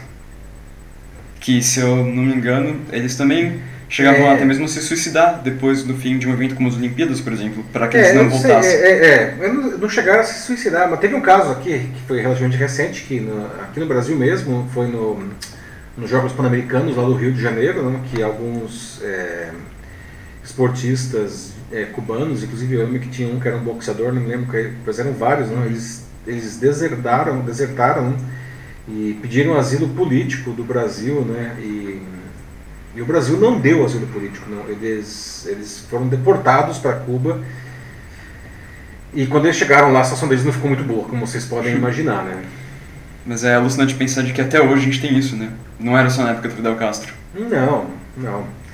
[1.40, 4.34] Que, se eu não me engano, eles também chegavam é...
[4.34, 7.32] até mesmo a se suicidar depois do fim de um evento como as Olimpíadas, por
[7.32, 8.72] exemplo, para que é, eles não voltassem.
[8.72, 12.22] É, é, é, não chegaram a se suicidar, mas teve um caso aqui, que foi
[12.22, 15.30] relativamente recente, que no, aqui no Brasil mesmo, foi no,
[15.98, 19.50] nos Jogos Pan-Americanos lá do Rio de Janeiro, né, que alguns é,
[20.46, 24.28] esportistas é, cubanos, inclusive eu lembro que tinha um que era um boxeador, não me
[24.28, 24.48] lembro,
[24.86, 25.66] mas eram vários, não?
[25.66, 28.16] Eles, eles desertaram, desertaram
[28.88, 31.58] e pediram asilo político do Brasil, né?
[31.60, 32.02] E,
[32.96, 34.70] e o Brasil não deu asilo político, não.
[34.70, 37.42] Eles, eles foram deportados para Cuba.
[39.14, 41.76] E quando eles chegaram lá, a situação deles não ficou muito boa, como vocês podem
[41.76, 42.44] imaginar, né?
[43.26, 45.52] Mas é alucinante pensar de que até hoje a gente tem isso, né?
[45.80, 47.14] Não era só na época do Fidel Castro.
[47.34, 48.65] Não, não.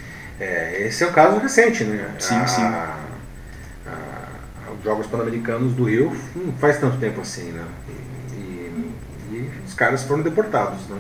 [0.41, 2.03] É, esse é o caso recente, né?
[2.17, 2.63] Sim, a, sim.
[2.63, 2.97] A,
[3.85, 7.63] a, os Jogos Pan-Americanos do Rio não faz tanto tempo assim, né?
[7.87, 10.97] E, e, e, os caras foram deportados, né?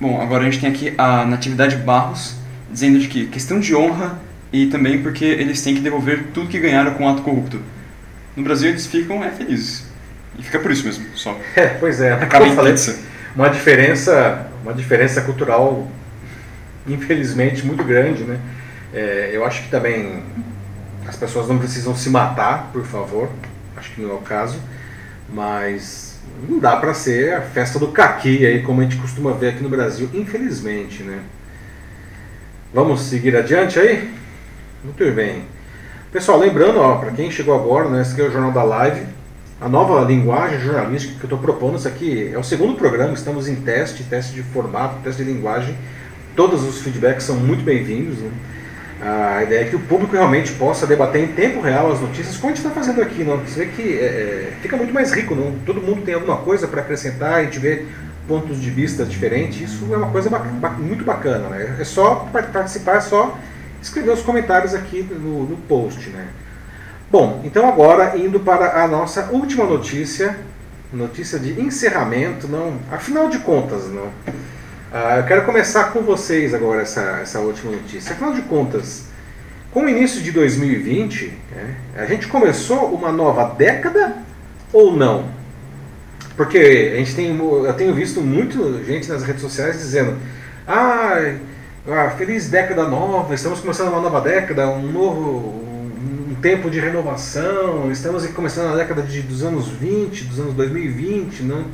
[0.00, 2.34] Bom, agora a gente tem aqui a Natividade Barros
[2.68, 4.18] dizendo de que questão de honra
[4.52, 7.62] e também porque eles têm que devolver tudo que ganharam com o ato corrupto.
[8.34, 9.86] No Brasil eles ficam é, felizes.
[10.36, 11.38] E fica por isso mesmo, só.
[11.54, 12.12] É, pois é.
[12.12, 12.74] Acaba em falei,
[13.36, 15.88] Uma diferença, uma diferença cultural
[16.86, 18.24] infelizmente, muito grande.
[18.24, 18.40] Né?
[18.92, 20.22] É, eu acho que também
[21.06, 23.28] as pessoas não precisam se matar, por favor,
[23.76, 24.58] acho que não é o caso,
[25.28, 26.18] mas
[26.48, 29.62] não dá para ser a festa do caqui, aí, como a gente costuma ver aqui
[29.62, 31.02] no Brasil, infelizmente.
[31.02, 31.20] Né?
[32.72, 34.12] Vamos seguir adiante aí?
[34.82, 35.44] Muito bem.
[36.12, 39.06] Pessoal, lembrando, para quem chegou agora, né, esse aqui é o Jornal da Live,
[39.60, 43.48] a nova linguagem jornalística que eu estou propondo, isso aqui é o segundo programa, estamos
[43.48, 45.76] em teste, teste de formato, teste de linguagem,
[46.36, 48.18] Todos os feedbacks são muito bem-vindos.
[48.18, 48.30] Né?
[49.00, 52.52] A ideia é que o público realmente possa debater em tempo real as notícias, como
[52.52, 53.24] a gente está fazendo aqui.
[53.24, 53.38] Não?
[53.38, 55.54] Você vê que é, é, fica muito mais rico, não?
[55.64, 57.86] todo mundo tem alguma coisa para acrescentar, a gente vê
[58.28, 60.28] pontos de vista diferentes, isso é uma coisa
[60.78, 61.48] muito bacana.
[61.48, 61.76] Né?
[61.80, 63.38] É só participar, é só
[63.80, 66.10] escrever os comentários aqui no, no post.
[66.10, 66.26] Né?
[67.10, 70.36] Bom, então agora indo para a nossa última notícia,
[70.92, 74.10] notícia de encerramento, não, afinal de contas, não.
[74.92, 78.12] Ah, eu quero começar com vocês agora essa, essa última notícia.
[78.12, 79.06] Afinal de contas,
[79.72, 84.16] com o início de 2020, né, a gente começou uma nova década
[84.72, 85.28] ou não?
[86.36, 90.16] Porque a gente tem, eu tenho visto muito gente nas redes sociais dizendo:
[90.68, 91.34] ah,
[91.88, 95.66] ah, feliz década nova, estamos começando uma nova década, um novo
[96.30, 101.42] um tempo de renovação, estamos começando a década de, dos anos 20, dos anos 2020,
[101.42, 101.64] não?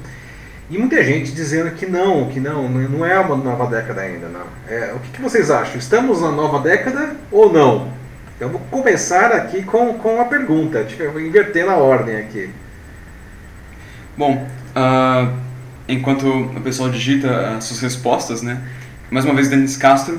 [0.73, 4.47] E muita gente dizendo que não, que não, não é uma nova década ainda, não.
[4.67, 5.77] É, o que, que vocês acham?
[5.77, 7.93] Estamos na nova década ou não?
[8.41, 12.49] Eu vou começar aqui com, com a pergunta, eu vou inverter na ordem aqui.
[14.17, 15.37] Bom, uh,
[15.87, 18.59] enquanto o pessoal digita as suas respostas, né?
[19.11, 20.19] Mais uma vez, Denis Castro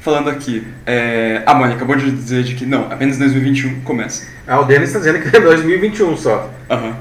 [0.00, 0.66] falando aqui.
[0.86, 4.26] É, a Mônica acabou de dizer de que não, apenas 2021 começa.
[4.46, 6.50] Ah, o Denis está dizendo que é 2021 só.
[6.70, 6.94] Uhum.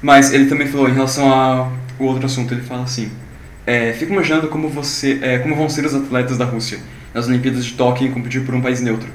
[0.00, 1.68] Mas ele também falou em relação a
[1.98, 3.10] o outro assunto, ele fala assim:
[3.66, 6.78] é, fico imaginando como você, é, como vão ser os atletas da Rússia
[7.12, 9.08] nas Olimpíadas de Tóquio em competir por um país neutro.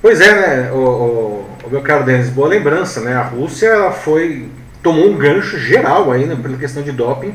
[0.00, 3.14] Pois é, né, o, o, o meu caro Denis, boa lembrança, né?
[3.14, 4.48] A Rússia ela foi
[4.82, 7.34] tomou um gancho geral aí né, pela questão de doping.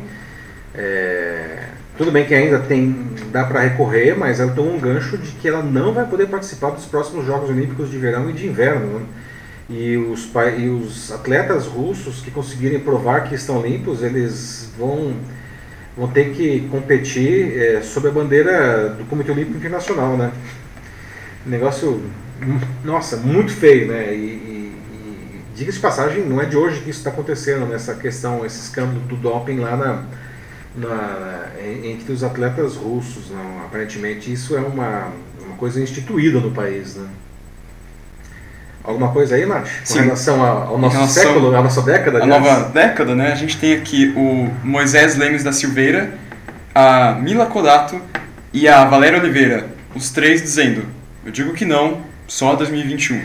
[0.76, 1.64] É,
[1.98, 5.48] tudo bem que ainda tem dá para recorrer, mas ela tomou um gancho de que
[5.48, 9.00] ela não vai poder participar dos próximos Jogos Olímpicos de Verão e de Inverno.
[9.00, 9.06] Né?
[9.70, 15.14] E os, e os atletas russos que conseguirem provar que estão limpos, eles vão,
[15.96, 20.32] vão ter que competir é, sob a bandeira do Comitê Olímpico Internacional, né?
[21.46, 22.02] Negócio,
[22.84, 24.14] nossa, muito feio, né?
[24.14, 24.74] E,
[25.54, 29.00] diga-se de passagem, não é de hoje que isso está acontecendo, nessa questão, esse escândalo
[29.02, 30.06] do doping lá na,
[30.78, 31.52] na,
[31.84, 33.32] entre os atletas russos.
[33.32, 33.66] Não?
[33.66, 35.12] Aparentemente isso é uma,
[35.46, 37.10] uma coisa instituída no país, né?
[38.88, 39.64] Alguma coisa aí, Nath?
[39.64, 40.00] Com Sim.
[40.04, 42.24] relação ao nosso relação século, à nossa década?
[42.24, 43.34] A nova década, né?
[43.34, 46.12] A gente tem aqui o Moisés Lemes da Silveira,
[46.74, 48.00] a Mila Kodato
[48.54, 49.66] e a Valéria Oliveira.
[49.94, 50.86] Os três dizendo,
[51.26, 53.20] eu digo que não, só 2021.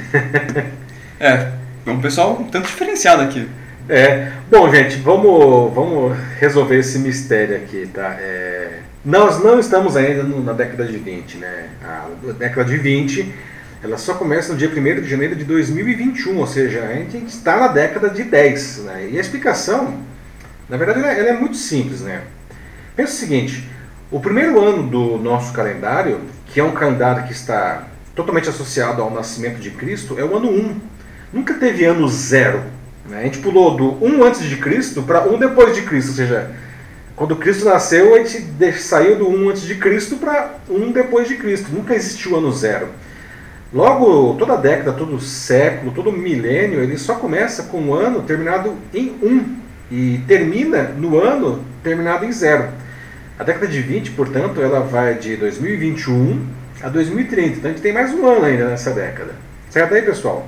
[1.21, 1.53] é,
[1.87, 3.49] é um pessoal um tanto diferenciado aqui.
[3.89, 4.33] É.
[4.51, 8.17] Bom, gente, vamos, vamos resolver esse mistério aqui, tá?
[8.19, 11.69] É, nós não estamos ainda na década de 20, né?
[11.85, 13.52] A década de 20
[13.83, 17.57] ela só começa no dia 1 de janeiro de 2021, ou seja, a gente está
[17.57, 18.79] na década de 10.
[18.85, 19.09] Né?
[19.11, 19.99] E a explicação,
[20.69, 22.01] na verdade, ela, ela é muito simples.
[22.01, 22.23] Né?
[22.95, 23.69] Pensa o seguinte:
[24.11, 29.11] o primeiro ano do nosso calendário, que é um calendário que está totalmente associado ao
[29.11, 30.81] nascimento de Cristo, é o ano 1.
[31.33, 32.63] Nunca teve ano zero.
[33.09, 33.19] Né?
[33.19, 36.53] A gente pulou do 1 antes de Cristo para 1 depois de Cristo, ou seja,
[37.17, 38.47] quando Cristo nasceu, a gente
[38.79, 41.73] saiu do 1 antes de Cristo para 1 depois de Cristo.
[41.73, 42.89] Nunca existiu ano zero.
[43.73, 49.17] Logo, toda década, todo século, todo milênio, ele só começa com um ano terminado em
[49.23, 49.57] 1 um,
[49.91, 52.69] e termina no ano terminado em zero.
[53.39, 56.47] A década de 20, portanto, ela vai de 2021
[56.83, 57.49] a 2030.
[57.49, 59.35] Então a gente tem mais um ano ainda nessa década.
[59.71, 60.47] Certo aí, pessoal?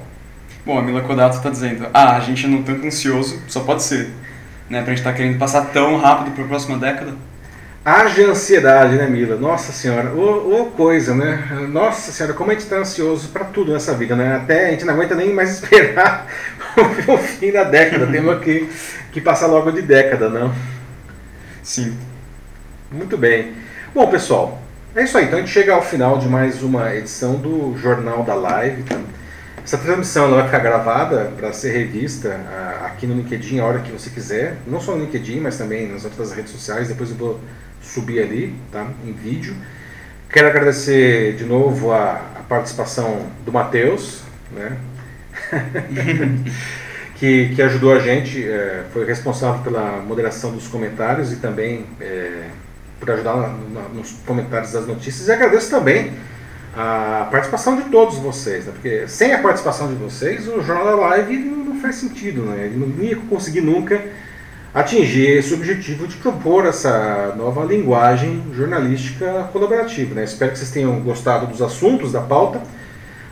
[0.66, 4.10] Bom, a Mila Kodato está dizendo, ah, a gente não tanto ansioso, só pode ser.
[4.68, 7.12] Né, pra gente estar tá querendo passar tão rápido para a próxima década.
[7.84, 9.36] Haja ansiedade, né, Mila?
[9.36, 11.66] Nossa Senhora, ô, ô coisa, né?
[11.70, 14.36] Nossa Senhora, como a gente está ansioso para tudo nessa vida, né?
[14.36, 16.26] Até a gente não aguenta nem mais esperar
[17.06, 18.06] o fim da década.
[18.06, 18.70] Temos que,
[19.12, 20.54] que passar logo de década, não?
[21.62, 21.94] Sim.
[22.90, 23.52] Muito bem.
[23.94, 24.62] Bom, pessoal,
[24.96, 25.26] é isso aí.
[25.26, 28.82] Então a gente chega ao final de mais uma edição do Jornal da Live.
[28.84, 28.98] Tá?
[29.62, 33.80] Essa transmissão ela vai ficar gravada para ser revista uh, aqui no LinkedIn a hora
[33.80, 34.56] que você quiser.
[34.66, 36.88] Não só no LinkedIn, mas também nas outras redes sociais.
[36.88, 37.40] Depois eu vou
[37.84, 38.86] subir ali, tá?
[39.06, 39.54] Em vídeo.
[40.30, 44.76] Quero agradecer de novo a, a participação do Matheus, né?
[47.16, 52.48] que, que ajudou a gente, é, foi responsável pela moderação dos comentários e também é,
[52.98, 55.28] por ajudar na, na, nos comentários das notícias.
[55.28, 56.12] E agradeço também
[56.76, 58.72] a participação de todos vocês, né?
[58.72, 62.66] porque sem a participação de vocês, o Jornal da Live não, não faz sentido, né?
[62.66, 64.02] ele não ia conseguir nunca
[64.74, 70.16] atingir esse objetivo de propor essa nova linguagem jornalística colaborativa.
[70.16, 70.24] Né?
[70.24, 72.60] Espero que vocês tenham gostado dos assuntos da pauta.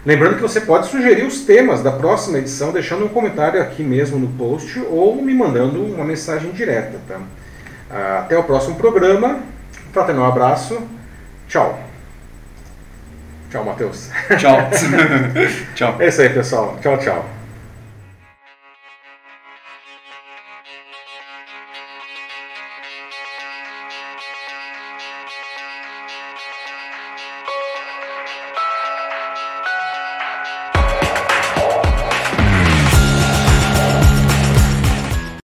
[0.06, 4.18] Lembrando que você pode sugerir os temas da próxima edição, deixando um comentário aqui mesmo
[4.18, 6.98] no post ou me mandando uma mensagem direta.
[7.08, 7.20] Tá?
[8.18, 9.40] Até o próximo programa.
[9.92, 10.80] Fraternal abraço.
[11.48, 11.78] Tchau.
[13.50, 14.08] Tchau, Matheus.
[14.38, 14.56] Tchau.
[15.74, 15.96] tchau.
[15.98, 16.78] É isso aí, pessoal.
[16.80, 17.41] Tchau, tchau.